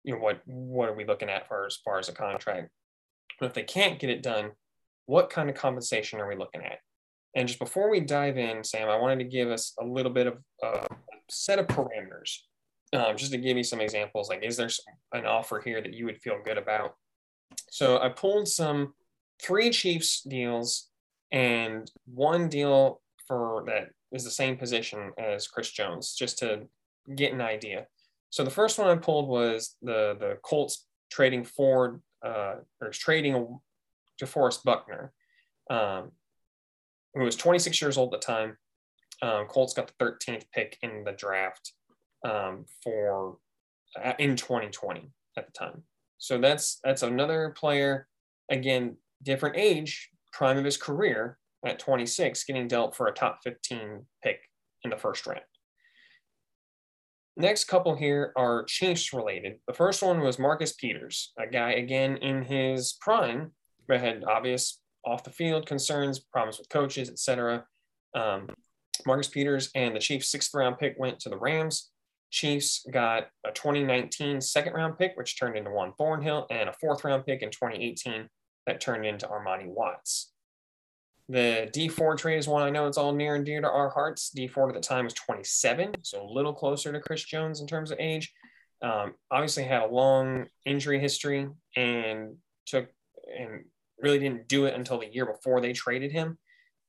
[0.04, 2.70] you know, what what are we looking at for as far as a contract?
[3.40, 4.52] But if they can't get it done,
[5.06, 6.78] what kind of compensation are we looking at?
[7.34, 10.28] And just before we dive in, Sam, I wanted to give us a little bit
[10.28, 10.86] of a
[11.28, 12.36] set of parameters,
[12.92, 14.28] um, just to give you some examples.
[14.28, 16.94] Like, is there some, an offer here that you would feel good about?
[17.68, 18.94] So I pulled some
[19.42, 20.88] three Chiefs deals
[21.32, 26.66] and one deal for that is the same position as Chris Jones, just to
[27.14, 27.86] get an idea.
[28.30, 33.34] So the first one I pulled was the the Colts trading Ford uh, or trading
[33.34, 35.12] to DeForest Buckner.
[35.70, 36.12] Um,
[37.14, 38.56] who was 26 years old at the time.
[39.22, 41.72] Um, Colts got the 13th pick in the draft
[42.24, 43.38] um, for
[44.02, 45.82] uh, in 2020 at the time.
[46.18, 48.06] So that's that's another player,
[48.50, 54.06] again, different age, prime of his career at 26, getting dealt for a top 15
[54.22, 54.40] pick
[54.84, 55.40] in the first round.
[57.36, 59.58] next couple here are Chiefs related.
[59.66, 63.52] The first one was Marcus Peters, a guy again in his prime,
[63.86, 67.64] but had obvious off the field concerns, problems with coaches, etc.
[68.14, 68.48] Um,
[69.06, 71.90] Marcus Peters and the Chiefs' sixth round pick went to the Rams.
[72.30, 77.04] Chiefs got a 2019 second round pick, which turned into Juan Thornhill, and a fourth
[77.04, 78.28] round pick in 2018
[78.66, 80.32] that turned into Armani Watts.
[81.28, 83.90] The Dee Ford trade is one I know it's all near and dear to our
[83.90, 84.30] hearts.
[84.30, 87.66] Dee Ford at the time was 27, so a little closer to Chris Jones in
[87.66, 88.32] terms of age.
[88.80, 92.88] Um, obviously had a long injury history and took
[93.38, 93.64] and
[94.00, 96.38] really didn't do it until the year before they traded him.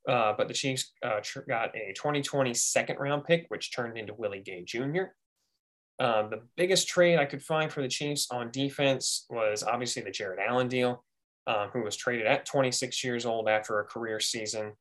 [0.08, 4.14] Uh, but the Chiefs uh, tr- got a 2020 second round pick, which turned into
[4.14, 5.12] Willie Gay Jr.
[5.98, 10.10] Um, the biggest trade I could find for the Chiefs on defense was obviously the
[10.10, 11.04] Jared Allen deal,
[11.50, 14.72] um, who was traded at 26 years old after a career season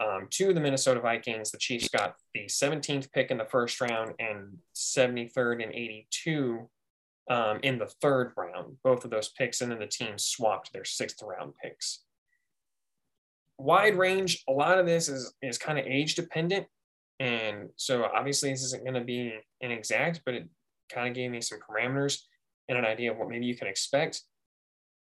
[0.00, 1.50] um, to the Minnesota Vikings.
[1.50, 6.68] The Chiefs got the 17th pick in the first round and 73rd and 82
[7.28, 10.84] um, in the third round, both of those picks, and then the team swapped their
[10.84, 12.04] sixth round picks.
[13.58, 16.66] Wide range, a lot of this is, is kind of age dependent.
[17.20, 20.48] And so obviously this isn't going to be inexact, but it
[20.92, 22.18] kind of gave me some parameters
[22.68, 24.22] and an idea of what maybe you can expect.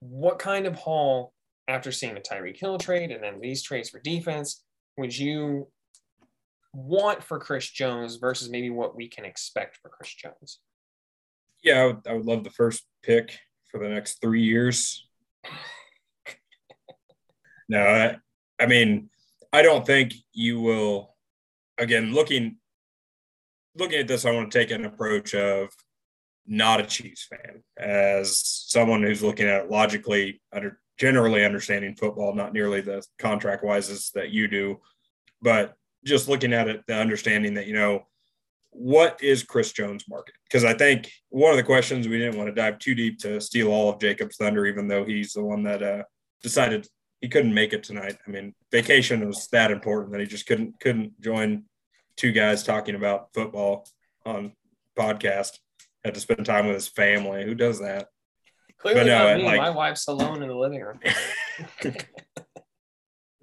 [0.03, 1.33] What kind of haul,
[1.69, 4.65] after seeing the Tyreek Hill trade and then these trades for defense,
[4.97, 5.69] would you
[6.75, 10.59] want for Chris Jones versus maybe what we can expect for Chris Jones?
[11.63, 13.39] Yeah, I would, I would love the first pick
[13.71, 15.07] for the next three years.
[17.69, 18.17] no, I,
[18.61, 19.09] I mean,
[19.53, 21.15] I don't think you will.
[21.79, 22.57] Again, looking
[23.77, 25.71] looking at this, I want to take an approach of
[26.53, 32.35] not a Chiefs fan, as someone who's looking at it logically, under generally understanding football,
[32.35, 34.79] not nearly the contract wises that you do,
[35.41, 38.07] but just looking at it, the understanding that you know
[38.69, 40.35] what is Chris Jones' market?
[40.45, 43.41] Because I think one of the questions we didn't want to dive too deep to
[43.41, 46.03] steal all of Jacob's thunder, even though he's the one that uh,
[46.43, 46.87] decided
[47.23, 48.19] he couldn't make it tonight.
[48.27, 51.65] I mean, vacation was that important that he just couldn't couldn't join
[52.17, 53.87] two guys talking about football
[54.27, 54.53] on
[54.99, 55.59] podcast.
[56.05, 57.45] Had to spend time with his family.
[57.45, 58.09] Who does that?
[58.79, 59.45] Clearly no, not me.
[59.45, 60.99] Like, My wife's alone in the living room.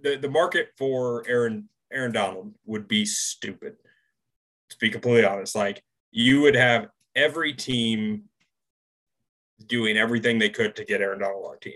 [0.01, 3.75] the the market for Aaron Aaron Donald would be stupid.
[4.71, 8.23] To be completely honest, like you would have every team
[9.65, 11.73] doing everything they could to get Aaron Donald on our team.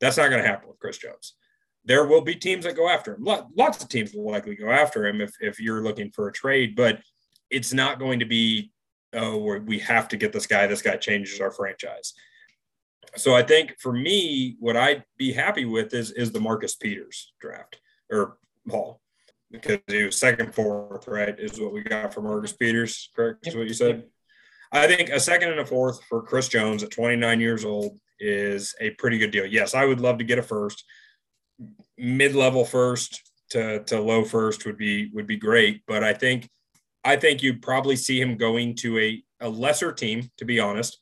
[0.00, 1.34] That's not going to happen with Chris Jones
[1.88, 3.24] there will be teams that go after him.
[3.24, 6.76] Lots of teams will likely go after him if, if you're looking for a trade,
[6.76, 7.00] but
[7.50, 8.70] it's not going to be,
[9.14, 10.66] oh, we have to get this guy.
[10.66, 12.14] This guy changes our franchise.
[13.16, 17.32] So I think for me, what I'd be happy with is is the Marcus Peters
[17.40, 19.00] draft or Paul
[19.50, 21.38] because he was second, fourth, right?
[21.38, 23.46] Is what we got for Marcus Peters, correct?
[23.46, 24.04] Is what you said.
[24.70, 28.74] I think a second and a fourth for Chris Jones at 29 years old is
[28.80, 29.46] a pretty good deal.
[29.46, 30.84] Yes, I would love to get a first
[31.96, 35.82] mid-level first to, to low first would be would be great.
[35.86, 36.48] But I think
[37.04, 40.98] I think you'd probably see him going to a, a lesser team, to be honest.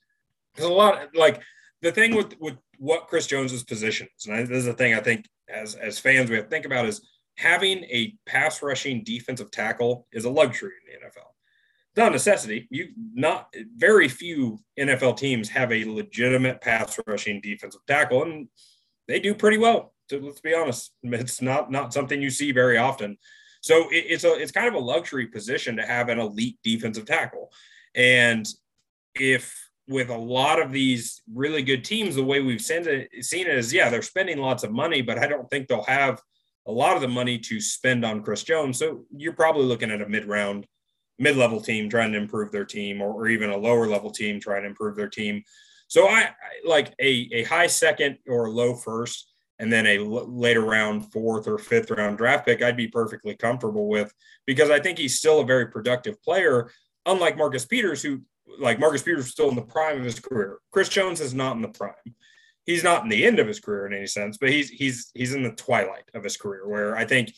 [0.55, 1.43] There's a lot like
[1.83, 5.01] the thing with with what Chris Jones's position is, and this is the thing I
[5.01, 7.07] think as as fans we have to think about is
[7.37, 11.29] having a pass rushing defensive tackle is a luxury in the NFL.
[11.91, 12.67] It's not a necessity.
[12.71, 18.49] You not very few NFL teams have a legitimate pass rushing defensive tackle, and
[19.09, 23.19] they do pretty well let's be honest, it's not not something you see very often.
[23.67, 27.05] So it, it's a it's kind of a luxury position to have an elite defensive
[27.05, 27.51] tackle.
[27.97, 28.47] And
[29.17, 29.53] if
[29.89, 33.57] with a lot of these really good teams, the way we've seen it, seen it
[33.57, 36.23] is, yeah, they're spending lots of money, but I don't think they'll have
[36.69, 38.79] a lot of the money to spend on Chris Jones.
[38.79, 40.65] So you're probably looking at a mid-round,
[41.19, 44.63] mid-level team trying to improve their team, or, or even a lower level team trying
[44.63, 45.43] to improve their team.
[45.89, 50.61] So I, I like a, a high second or low first and then a later
[50.61, 54.13] round fourth or fifth round draft pick, I'd be perfectly comfortable with
[54.47, 56.71] because I think he's still a very productive player,
[57.07, 58.21] unlike Marcus Peters, who
[58.59, 60.59] like Marcus Peters is still in the prime of his career.
[60.71, 61.95] Chris Jones is not in the prime.
[62.65, 65.35] He's not in the end of his career in any sense, but he's he's he's
[65.35, 67.33] in the twilight of his career where I think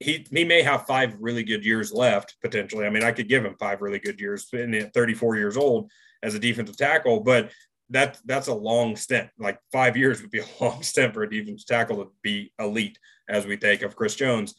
[0.00, 2.86] he he may have five really good years left potentially.
[2.86, 5.90] I mean, I could give him five really good years in 34 years old
[6.22, 7.50] as a defensive tackle, but
[7.90, 9.28] that that's a long stint.
[9.38, 12.98] Like five years would be a long stint for a defense tackle to be elite,
[13.28, 14.54] as we think of Chris Jones.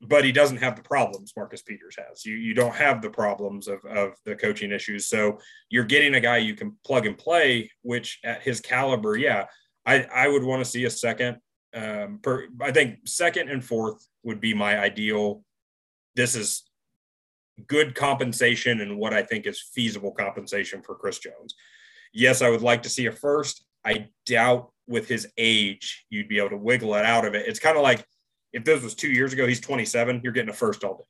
[0.00, 2.24] But he doesn't have the problems Marcus Peters has.
[2.24, 5.08] You you don't have the problems of, of the coaching issues.
[5.08, 5.38] So
[5.70, 9.46] you're getting a guy you can plug and play, which at his caliber, yeah,
[9.84, 11.38] I, I would want to see a second.
[11.74, 15.42] Um, per, I think second and fourth would be my ideal.
[16.14, 16.64] This is
[17.66, 21.54] good compensation and what I think is feasible compensation for Chris Jones.
[22.12, 23.64] Yes, I would like to see a first.
[23.84, 27.46] I doubt with his age you'd be able to wiggle it out of it.
[27.46, 28.04] It's kind of like
[28.52, 31.04] if this was two years ago, he's 27, you're getting a first all day.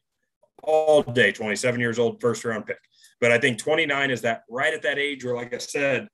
[0.65, 2.81] All day, 27 years old, first round pick.
[3.21, 6.09] But I think 29 is that right at that age where, like I said,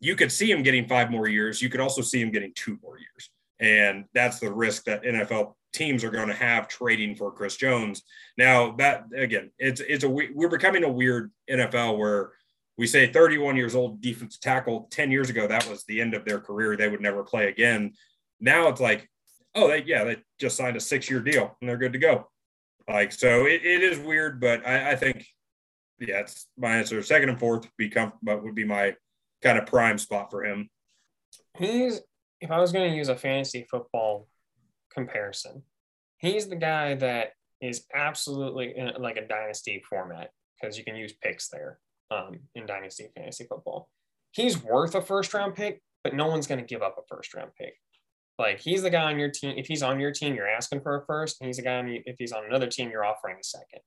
[0.00, 1.62] you could see him getting five more years.
[1.62, 3.30] You could also see him getting two more years.
[3.60, 8.02] And that's the risk that NFL teams are going to have trading for Chris Jones.
[8.36, 12.32] Now that again, it's it's a we're becoming a weird NFL where
[12.82, 16.24] we say 31 years old defensive tackle 10 years ago that was the end of
[16.24, 16.76] their career.
[16.76, 17.92] They would never play again.
[18.40, 19.08] Now it's like
[19.54, 22.28] oh they yeah they just signed a six year deal and they're good to go.
[22.88, 25.24] Like so it, it is weird but I, I think
[26.00, 27.00] yeah it's my answer.
[27.04, 28.96] Second and fourth would be comfortable but would be my
[29.44, 30.68] kind of prime spot for him.
[31.56, 32.00] He's
[32.40, 34.26] if i was going to use a fantasy football
[34.92, 35.62] comparison.
[36.18, 40.30] He's the guy that is absolutely like a dynasty format
[40.60, 41.78] because you can use picks there
[42.12, 43.88] um, in dynasty fantasy football.
[44.32, 47.34] He's worth a first round pick, but no one's going to give up a first
[47.34, 47.74] round pick.
[48.38, 49.54] Like he's the guy on your team.
[49.56, 51.40] If he's on your team, you're asking for a first.
[51.40, 51.78] And he's the guy.
[51.78, 53.80] On, if he's on another team, you're offering a second.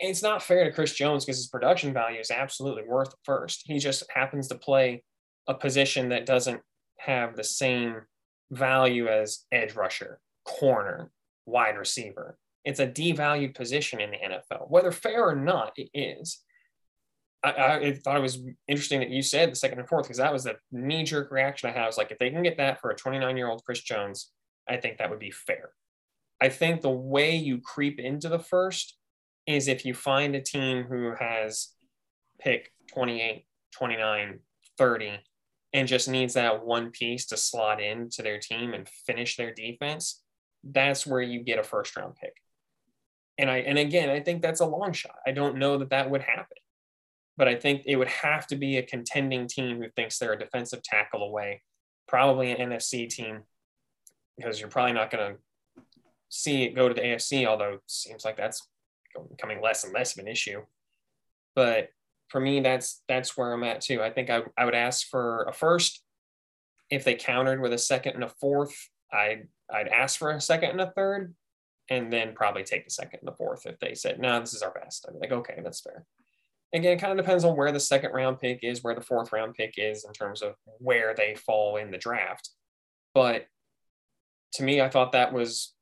[0.00, 3.62] And it's not fair to Chris Jones because his production value is absolutely worth first.
[3.66, 5.02] He just happens to play
[5.46, 6.62] a position that doesn't
[6.98, 8.02] have the same
[8.50, 11.10] value as edge rusher, corner,
[11.44, 12.38] wide receiver.
[12.64, 16.40] It's a devalued position in the NFL, whether fair or not, it is.
[17.42, 20.32] I, I thought it was interesting that you said the second and fourth because that
[20.32, 21.84] was the knee jerk reaction I had.
[21.84, 24.30] I was like, if they can get that for a 29 year old Chris Jones,
[24.68, 25.70] I think that would be fair.
[26.40, 28.96] I think the way you creep into the first
[29.46, 31.68] is if you find a team who has
[32.38, 34.38] pick 28, 29,
[34.78, 35.20] 30,
[35.72, 40.22] and just needs that one piece to slot into their team and finish their defense,
[40.64, 42.34] that's where you get a first round pick.
[43.38, 45.16] And I and again, I think that's a long shot.
[45.26, 46.58] I don't know that that would happen.
[47.40, 50.38] But I think it would have to be a contending team who thinks they're a
[50.38, 51.62] defensive tackle away,
[52.06, 53.44] probably an NFC team,
[54.36, 55.40] because you're probably not going to
[56.28, 58.68] see it go to the AFC, although it seems like that's
[59.30, 60.60] becoming less and less of an issue.
[61.54, 61.88] But
[62.28, 64.02] for me, that's that's where I'm at too.
[64.02, 66.02] I think I, I would ask for a first.
[66.90, 70.72] If they countered with a second and a fourth, I'd I'd ask for a second
[70.72, 71.34] and a third,
[71.88, 74.60] and then probably take the second and the fourth if they said, no, this is
[74.60, 75.06] our best.
[75.08, 76.04] I'd be like, okay, that's fair.
[76.72, 79.32] Again, it kind of depends on where the second round pick is, where the fourth
[79.32, 82.50] round pick is in terms of where they fall in the draft.
[83.14, 83.46] But
[84.54, 85.74] to me, I thought that was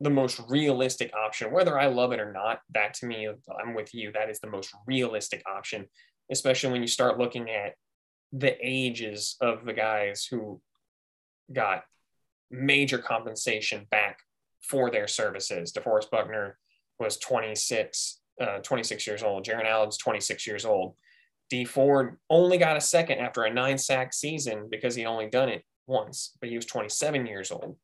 [0.00, 1.52] the most realistic option.
[1.52, 3.28] Whether I love it or not, that to me,
[3.60, 4.12] I'm with you.
[4.12, 5.86] That is the most realistic option,
[6.30, 7.74] especially when you start looking at
[8.32, 10.60] the ages of the guys who
[11.52, 11.82] got
[12.50, 14.18] major compensation back
[14.62, 15.72] for their services.
[15.72, 16.58] DeForest Buckner
[17.00, 19.44] was 26, uh, 26 years old.
[19.44, 20.94] Jared Allen's 26 years old.
[21.50, 25.48] Dee Ford only got a second after a nine sack season because he only done
[25.48, 27.76] it once, but he was 27 years old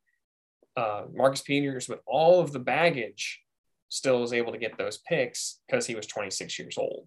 [0.76, 3.42] uh, Marcus Peters, with all of the baggage,
[3.88, 7.06] still was able to get those picks because he was 26 years old.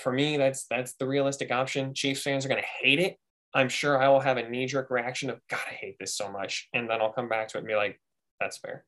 [0.00, 1.94] For me, that's that's the realistic option.
[1.94, 3.16] Chiefs fans are going to hate it.
[3.54, 6.30] I'm sure I will have a knee jerk reaction of God, I hate this so
[6.30, 8.00] much, and then I'll come back to it and be like,
[8.38, 8.84] that's fair.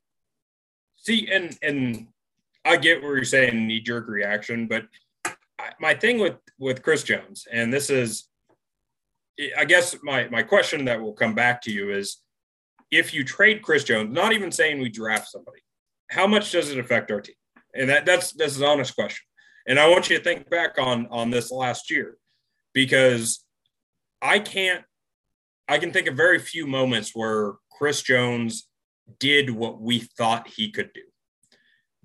[0.97, 2.09] See, and and
[2.65, 4.87] I get what you're saying knee jerk reaction, but
[5.81, 8.29] my thing with with Chris Jones, and this is,
[9.57, 12.19] I guess my my question that will come back to you is
[12.91, 15.61] if you trade Chris Jones, not even saying we draft somebody,
[16.11, 17.35] how much does it affect our team?
[17.75, 19.25] And that that's this is an honest question.
[19.67, 22.17] And I want you to think back on on this last year
[22.73, 23.45] because
[24.23, 24.85] I can't
[25.69, 28.69] I can think of very few moments where Chris Jones
[29.19, 31.03] did what we thought he could do.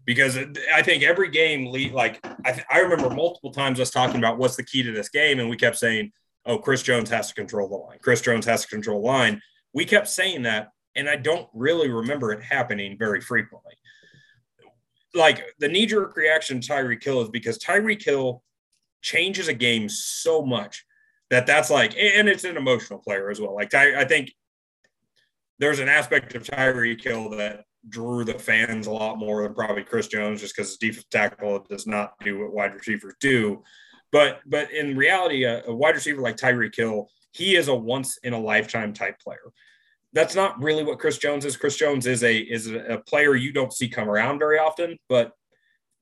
[0.06, 0.38] Because
[0.74, 4.64] I think every game, like I, I remember multiple times us talking about what's the
[4.64, 6.12] key to this game, and we kept saying,
[6.45, 7.99] "Oh, Chris Jones has to control the line.
[8.01, 9.41] Chris Jones has to control the line."
[9.74, 13.74] We kept saying that, and I don't really remember it happening very frequently.
[15.16, 18.43] Like the knee jerk reaction to Tyreek Hill is because Tyreek Hill
[19.01, 20.86] changes a game so much
[21.30, 23.56] that that's like, and it's an emotional player as well.
[23.56, 24.34] Like Ty, I think
[25.60, 29.84] there's an aspect of Tyreek Hill that drew the fans a lot more than probably
[29.84, 33.63] Chris Jones, just because defensive tackle does not do what wide receivers do.
[34.11, 38.17] But but in reality, a, a wide receiver like Tyreek Hill, he is a once
[38.17, 39.51] in a lifetime type player
[40.13, 41.57] that's not really what Chris Jones is.
[41.57, 45.34] Chris Jones is a is a player you don't see come around very often, but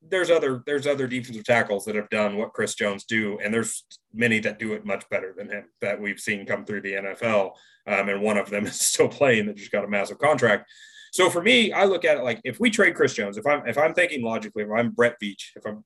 [0.08, 3.86] there's other there's other defensive tackles that have done what Chris Jones do, and there's
[4.14, 7.52] many that do it much better than him that we've seen come through the NFL.
[7.88, 10.70] Um, and one of them is still playing that just got a massive contract.
[11.12, 13.68] So for me, I look at it like if we trade Chris Jones, if I'm
[13.68, 15.84] if I'm thinking logically, if I'm Brett Veach, if I'm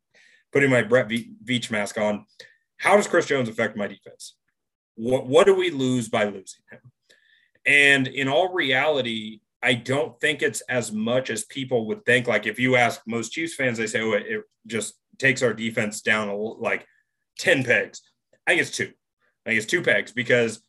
[0.56, 2.26] putting my Brett Veach mask on.
[2.78, 4.36] How does Chris Jones affect my defense?
[4.96, 6.80] What what do we lose by losing him?
[7.66, 12.28] And in all reality, I don't think it's as much as people would think.
[12.28, 15.54] Like if you ask most Chiefs fans, they say, "Oh, it, it just takes our
[15.54, 16.86] defense down a, like
[17.38, 18.02] ten pegs."
[18.48, 18.94] I it's two.
[19.46, 20.62] I it's two pegs because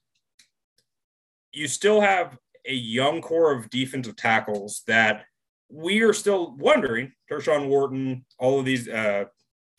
[1.53, 2.37] you still have
[2.69, 5.25] a young core of defensive tackles that
[5.69, 7.13] we are still wondering.
[7.31, 9.25] Tershawn Wharton, all of these, uh,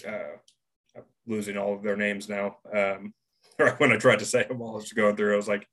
[0.07, 2.57] uh, losing all of their names now.
[2.73, 3.13] Um,
[3.77, 5.67] when I tried to say them all, I was going through, I was like,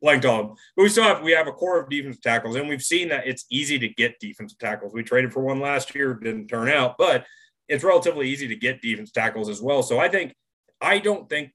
[0.00, 0.54] blanked on.
[0.76, 3.26] But we still have we have a core of defensive tackles, and we've seen that
[3.26, 4.92] it's easy to get defensive tackles.
[4.92, 7.26] We traded for one last year, didn't turn out, but
[7.68, 9.82] it's relatively easy to get defense tackles as well.
[9.82, 10.34] So I think
[10.80, 11.50] I don't think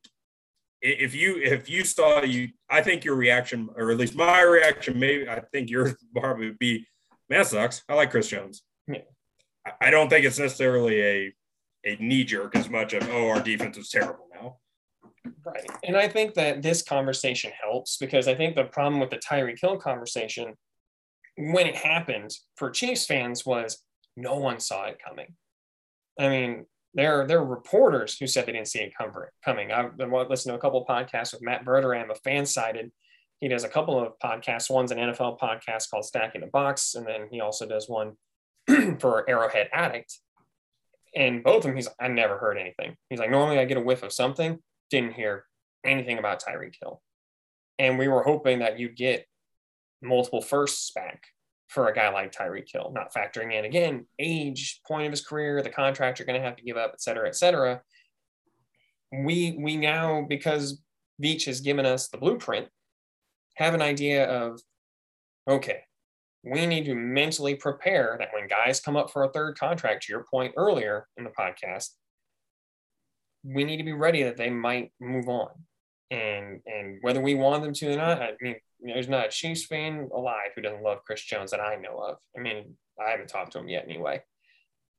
[0.84, 5.00] if you if you saw you, I think your reaction, or at least my reaction,
[5.00, 6.86] maybe I think yours probably would be,
[7.30, 7.84] man, sucks.
[7.88, 8.64] I like Chris Jones.
[8.88, 9.00] Yeah.
[9.80, 11.34] I don't think it's necessarily a
[11.86, 14.58] a knee jerk as much of oh our defense is terrible now.
[15.46, 19.18] Right, and I think that this conversation helps because I think the problem with the
[19.18, 20.54] Tyreek Hill conversation
[21.38, 23.82] when it happened for Chiefs fans was
[24.18, 25.34] no one saw it coming.
[26.20, 28.94] I mean, there, there are reporters who said they didn't see it
[29.44, 29.72] coming.
[29.72, 32.92] I've been listening to a couple podcasts with Matt Verderame, a fan FanSided.
[33.40, 34.70] He does a couple of podcasts.
[34.70, 38.14] One's an NFL podcast called Stacking the Box, and then he also does one
[39.00, 40.20] for Arrowhead Addict.
[41.16, 42.96] And both of them, he's I never heard anything.
[43.10, 45.46] He's like, normally I get a whiff of something, didn't hear
[45.84, 47.02] anything about Tyreek Hill.
[47.80, 49.26] And we were hoping that you'd get
[50.02, 51.24] multiple firsts back
[51.74, 55.62] for a guy like Tyreek Hill, not factoring in again age, point of his career,
[55.62, 57.82] the contract you're going to have to give up, et cetera, et cetera.
[59.12, 60.82] We we now because
[61.22, 62.68] Veach has given us the blueprint,
[63.56, 64.60] have an idea of
[65.48, 65.82] okay,
[66.44, 70.14] we need to mentally prepare that when guys come up for a third contract, to
[70.14, 71.90] your point earlier in the podcast,
[73.44, 75.50] we need to be ready that they might move on.
[76.12, 79.66] And and whether we want them to or not, I mean, there's not a Chiefs
[79.66, 82.18] fan alive who doesn't love Chris Jones that I know of.
[82.38, 84.22] I mean, I haven't talked to him yet anyway.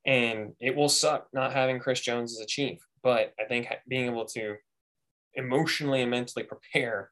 [0.06, 4.06] And it will suck not having Chris Jones as a Chief, but I think being
[4.06, 4.56] able to
[5.34, 7.10] emotionally and mentally prepare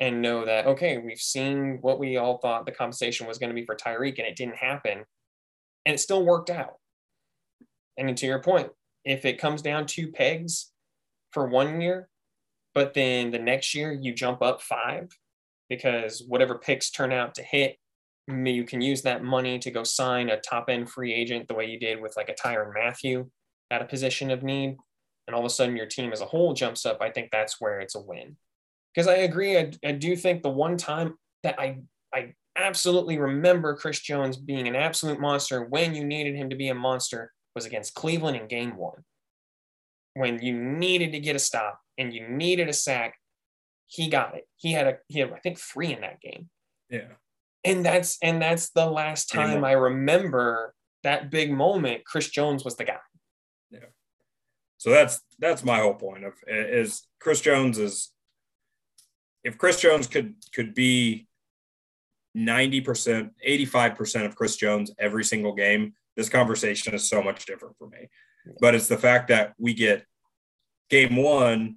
[0.00, 3.54] and know that okay, we've seen what we all thought the compensation was going to
[3.54, 5.04] be for Tyreek, and it didn't happen,
[5.86, 6.74] and it still worked out.
[7.96, 8.70] And to your point,
[9.04, 10.72] if it comes down two pegs
[11.30, 12.08] for one year,
[12.74, 15.08] but then the next year you jump up five,
[15.68, 17.76] because whatever picks turn out to hit,
[18.28, 21.66] you can use that money to go sign a top end free agent the way
[21.66, 23.30] you did with like a Tyrann Mathieu
[23.70, 24.76] at a position of need.
[25.26, 26.98] And all of a sudden your team as a whole jumps up.
[27.00, 28.36] I think that's where it's a win.
[28.94, 31.78] Because I agree, I, I do think the one time that I,
[32.14, 36.68] I absolutely remember Chris Jones being an absolute monster when you needed him to be
[36.68, 39.04] a monster was against Cleveland in game one.
[40.14, 43.16] When you needed to get a stop and you needed a sack
[43.86, 44.48] he got it.
[44.56, 46.48] He had a he had I think three in that game.
[46.90, 47.12] Yeah.
[47.64, 52.04] And that's and that's the last time I remember that big moment.
[52.04, 52.98] Chris Jones was the guy.
[53.70, 53.86] Yeah.
[54.78, 58.10] So that's that's my whole point of is Chris Jones is
[59.44, 61.28] if Chris Jones could could be
[62.36, 67.88] 90%, 85% of Chris Jones every single game, this conversation is so much different for
[67.88, 68.08] me.
[68.60, 70.04] But it's the fact that we get
[70.90, 71.76] game one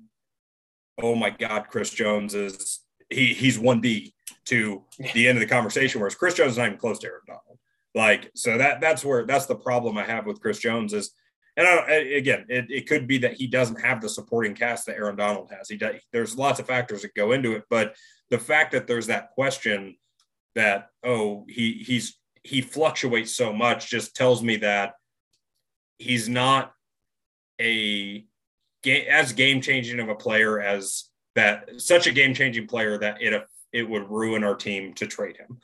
[1.02, 2.80] oh my God, Chris Jones is
[3.10, 4.14] he he's one B
[4.46, 4.84] to
[5.14, 7.60] the end of the conversation, whereas Chris Jones is not even close to Aaron Donald.
[7.96, 11.12] Like, so that that's where that's the problem I have with Chris Jones is,
[11.56, 14.96] and I, again, it, it could be that he doesn't have the supporting cast that
[14.98, 15.68] Aaron Donald has.
[15.68, 17.96] He does, there's lots of factors that go into it, but
[18.30, 19.96] the fact that there's that question
[20.56, 24.94] that oh he he's he fluctuates so much just tells me that
[25.98, 26.74] he's not
[27.60, 28.26] a
[28.86, 31.06] as game changing of a player as
[31.36, 35.38] that such a game changing player that it it would ruin our team to trade
[35.38, 35.60] him.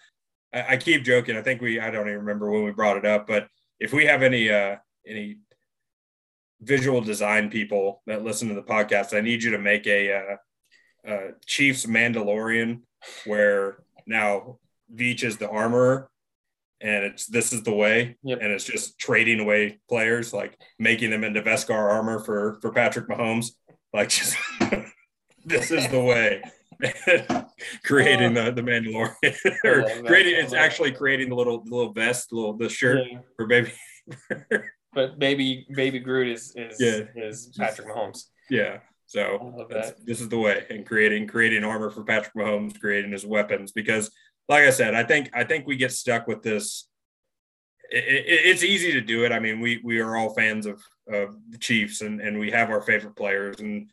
[0.54, 1.38] I, I, keep joking.
[1.38, 3.48] I think we I don't even remember when we brought it up, but
[3.80, 5.38] if we have any uh any
[6.62, 11.10] visual design people that listen to the podcast, I need you to make a uh,
[11.10, 12.82] uh, Chiefs Mandalorian
[13.26, 14.60] where now
[14.94, 16.10] Veach is the armorer
[16.84, 18.40] and it's this is the way yep.
[18.42, 23.08] and it's just trading away players like making them into Beskar armor for for Patrick
[23.08, 23.52] Mahomes
[23.94, 24.36] like just
[25.46, 26.44] this is the way
[27.84, 32.30] creating uh, the the Mandalorian or creating it's actually creating the little the little vest
[32.30, 33.20] the little the shirt yeah.
[33.38, 33.72] for baby
[34.94, 37.06] but baby baby Groot is is yeah.
[37.16, 39.68] is Patrick Mahomes yeah so
[40.06, 44.12] this is the way and creating creating armor for Patrick Mahomes creating his weapons because
[44.50, 46.88] like I said, I think I think we get stuck with this.
[47.90, 49.32] It, it, it's easy to do it.
[49.32, 52.70] I mean, we we are all fans of of the Chiefs and, and we have
[52.70, 53.90] our favorite players and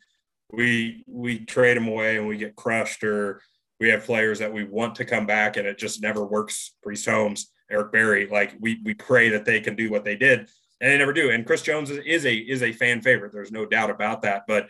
[0.51, 3.41] we we trade them away and we get crushed or
[3.79, 6.75] we have players that we want to come back and it just never works.
[6.83, 10.49] Priest Holmes, Eric Berry, like we we pray that they can do what they did
[10.81, 11.31] and they never do.
[11.31, 13.31] And Chris Jones is a is a fan favorite.
[13.31, 14.43] There's no doubt about that.
[14.47, 14.67] But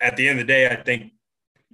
[0.00, 1.12] at the end of the day, I think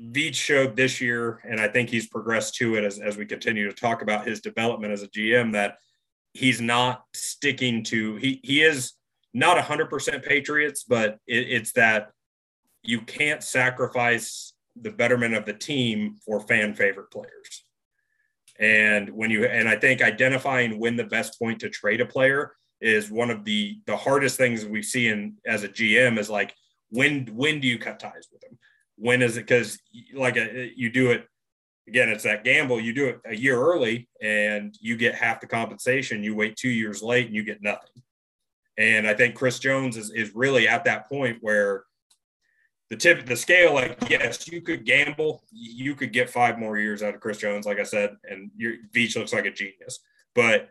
[0.01, 3.69] Veach showed this year, and I think he's progressed to it as, as we continue
[3.69, 5.77] to talk about his development as a GM, that
[6.33, 8.93] he's not sticking to he he is
[9.35, 12.11] not 100% Patriots, but it, it's that
[12.83, 17.65] you can't sacrifice the betterment of the team for fan favorite players.
[18.59, 22.53] And when you and I think identifying when the best point to trade a player
[22.81, 26.55] is one of the the hardest things we see in as a GM is like
[26.91, 28.59] when when do you cut ties with them?
[29.03, 29.81] When is it because
[30.15, 31.27] like a, you do it
[31.89, 32.09] again?
[32.09, 32.81] It's that gamble.
[32.81, 36.23] You do it a year early and you get half the compensation.
[36.23, 38.01] You wait two years late and you get nothing.
[38.79, 41.83] And I think Chris Jones is is really at that point where
[42.91, 47.03] the tip the scale like yes you could gamble you could get five more years
[47.03, 50.01] out of chris jones like i said and your Veach looks like a genius
[50.35, 50.69] but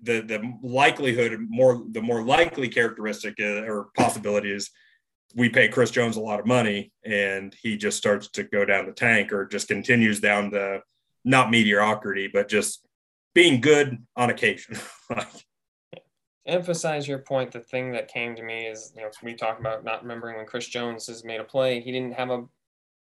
[0.00, 4.70] the the likelihood more the more likely characteristic uh, or possibility is
[5.34, 8.86] we pay chris jones a lot of money and he just starts to go down
[8.86, 10.80] the tank or just continues down the
[11.24, 12.86] not mediocrity but just
[13.34, 14.76] being good on occasion
[16.48, 17.52] emphasize your point.
[17.52, 20.46] The thing that came to me is, you know, we talk about not remembering when
[20.46, 21.80] Chris Jones has made a play.
[21.80, 22.44] He didn't have a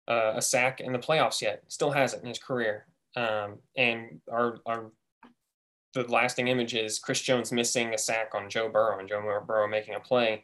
[0.08, 1.64] uh, a sack in the playoffs yet.
[1.68, 2.86] Still has it in his career.
[3.16, 4.92] Um, and our our
[5.94, 9.68] the lasting image is Chris Jones missing a sack on Joe Burrow and Joe Burrow
[9.68, 10.44] making a play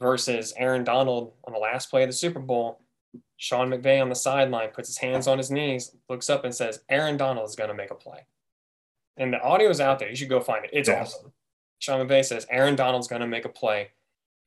[0.00, 2.80] versus Aaron Donald on the last play of the Super Bowl.
[3.36, 6.80] Sean McVay on the sideline puts his hands on his knees, looks up and says,
[6.88, 8.26] Aaron Donald is going to make a play.
[9.16, 10.08] And the audio is out there.
[10.08, 10.70] You should go find it.
[10.72, 11.32] It's awesome.
[11.78, 13.90] Sean McVay says Aaron Donald's going to make a play.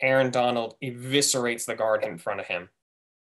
[0.02, 2.70] Aaron Donald eviscerates the guard in front of him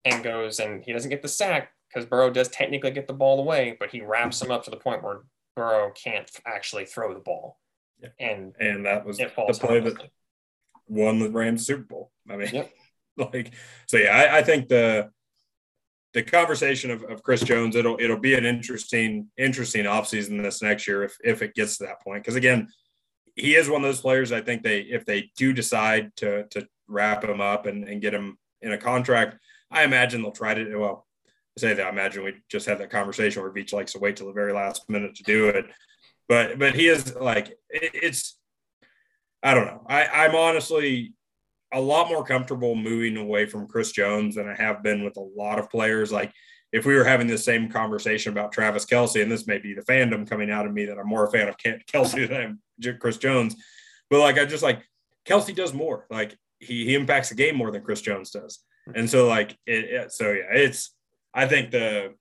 [0.05, 3.39] and goes, and he doesn't get the sack because Burrow does technically get the ball
[3.39, 5.21] away, but he wraps him up to the point where
[5.55, 7.59] Burrow can't actually throw the ball.
[8.01, 8.09] Yeah.
[8.19, 10.11] And and that was the play that
[10.93, 12.11] won the Rams Super Bowl.
[12.31, 12.73] I mean, yep.
[13.33, 13.53] like
[13.87, 15.11] so yeah, I, I, think the
[16.15, 20.87] the conversation of, of Chris Jones, it'll it'll be an interesting, interesting offseason this next
[20.87, 22.23] year if if it gets to that point.
[22.23, 22.69] Because again,
[23.35, 24.33] he is one of those players.
[24.33, 28.15] I think they, if they do decide to to wrap him up and, and get
[28.15, 29.37] him in a contract,
[29.71, 30.77] I imagine they'll try to.
[30.77, 31.07] Well,
[31.57, 34.17] I say that I imagine we just had that conversation where Veach likes to wait
[34.17, 35.67] till the very last minute to do it.
[36.29, 38.39] But but he is like it, it's.
[39.43, 39.85] I don't know.
[39.89, 41.15] I, I'm honestly
[41.73, 45.29] a lot more comfortable moving away from Chris Jones than I have been with a
[45.37, 46.13] lot of players.
[46.13, 46.33] Like
[46.73, 49.83] if we were having the same conversation about Travis Kelce, and this may be the
[49.83, 53.19] fandom coming out of me that I'm more a fan of Kelce than I'm Chris
[53.19, 53.57] Jones,
[54.11, 54.83] but like I just like
[55.27, 56.07] Kelce does more.
[56.11, 58.93] Like he he impacts the game more than Chris Jones does, hmm.
[58.97, 60.95] and so like it, it so yeah, it's
[61.35, 62.15] I think the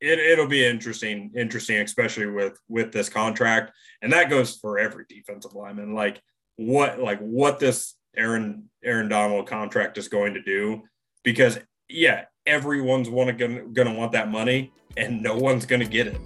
[0.00, 3.72] it, it'll be interesting, interesting, especially with with this contract,
[4.02, 5.94] and that goes for every defensive lineman.
[5.94, 6.22] Like
[6.56, 10.82] what like what this Aaron Aaron Donald contract is going to do,
[11.24, 16.06] because yeah, everyone's want to gonna, gonna want that money and no one's gonna get
[16.08, 16.20] it.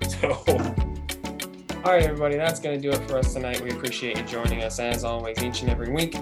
[0.20, 0.32] so.
[1.84, 3.60] All right everybody that's going to do it for us tonight.
[3.62, 6.16] We appreciate you joining us as always each and every week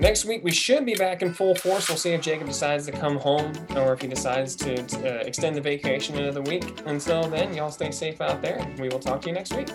[0.00, 1.88] next week we should be back in full force.
[1.88, 5.56] We'll see if jacob decides to come home or if he decides to uh, extend
[5.56, 6.64] the vacation another week.
[6.86, 8.66] Until then y'all stay safe out there.
[8.78, 9.68] We will talk to you next week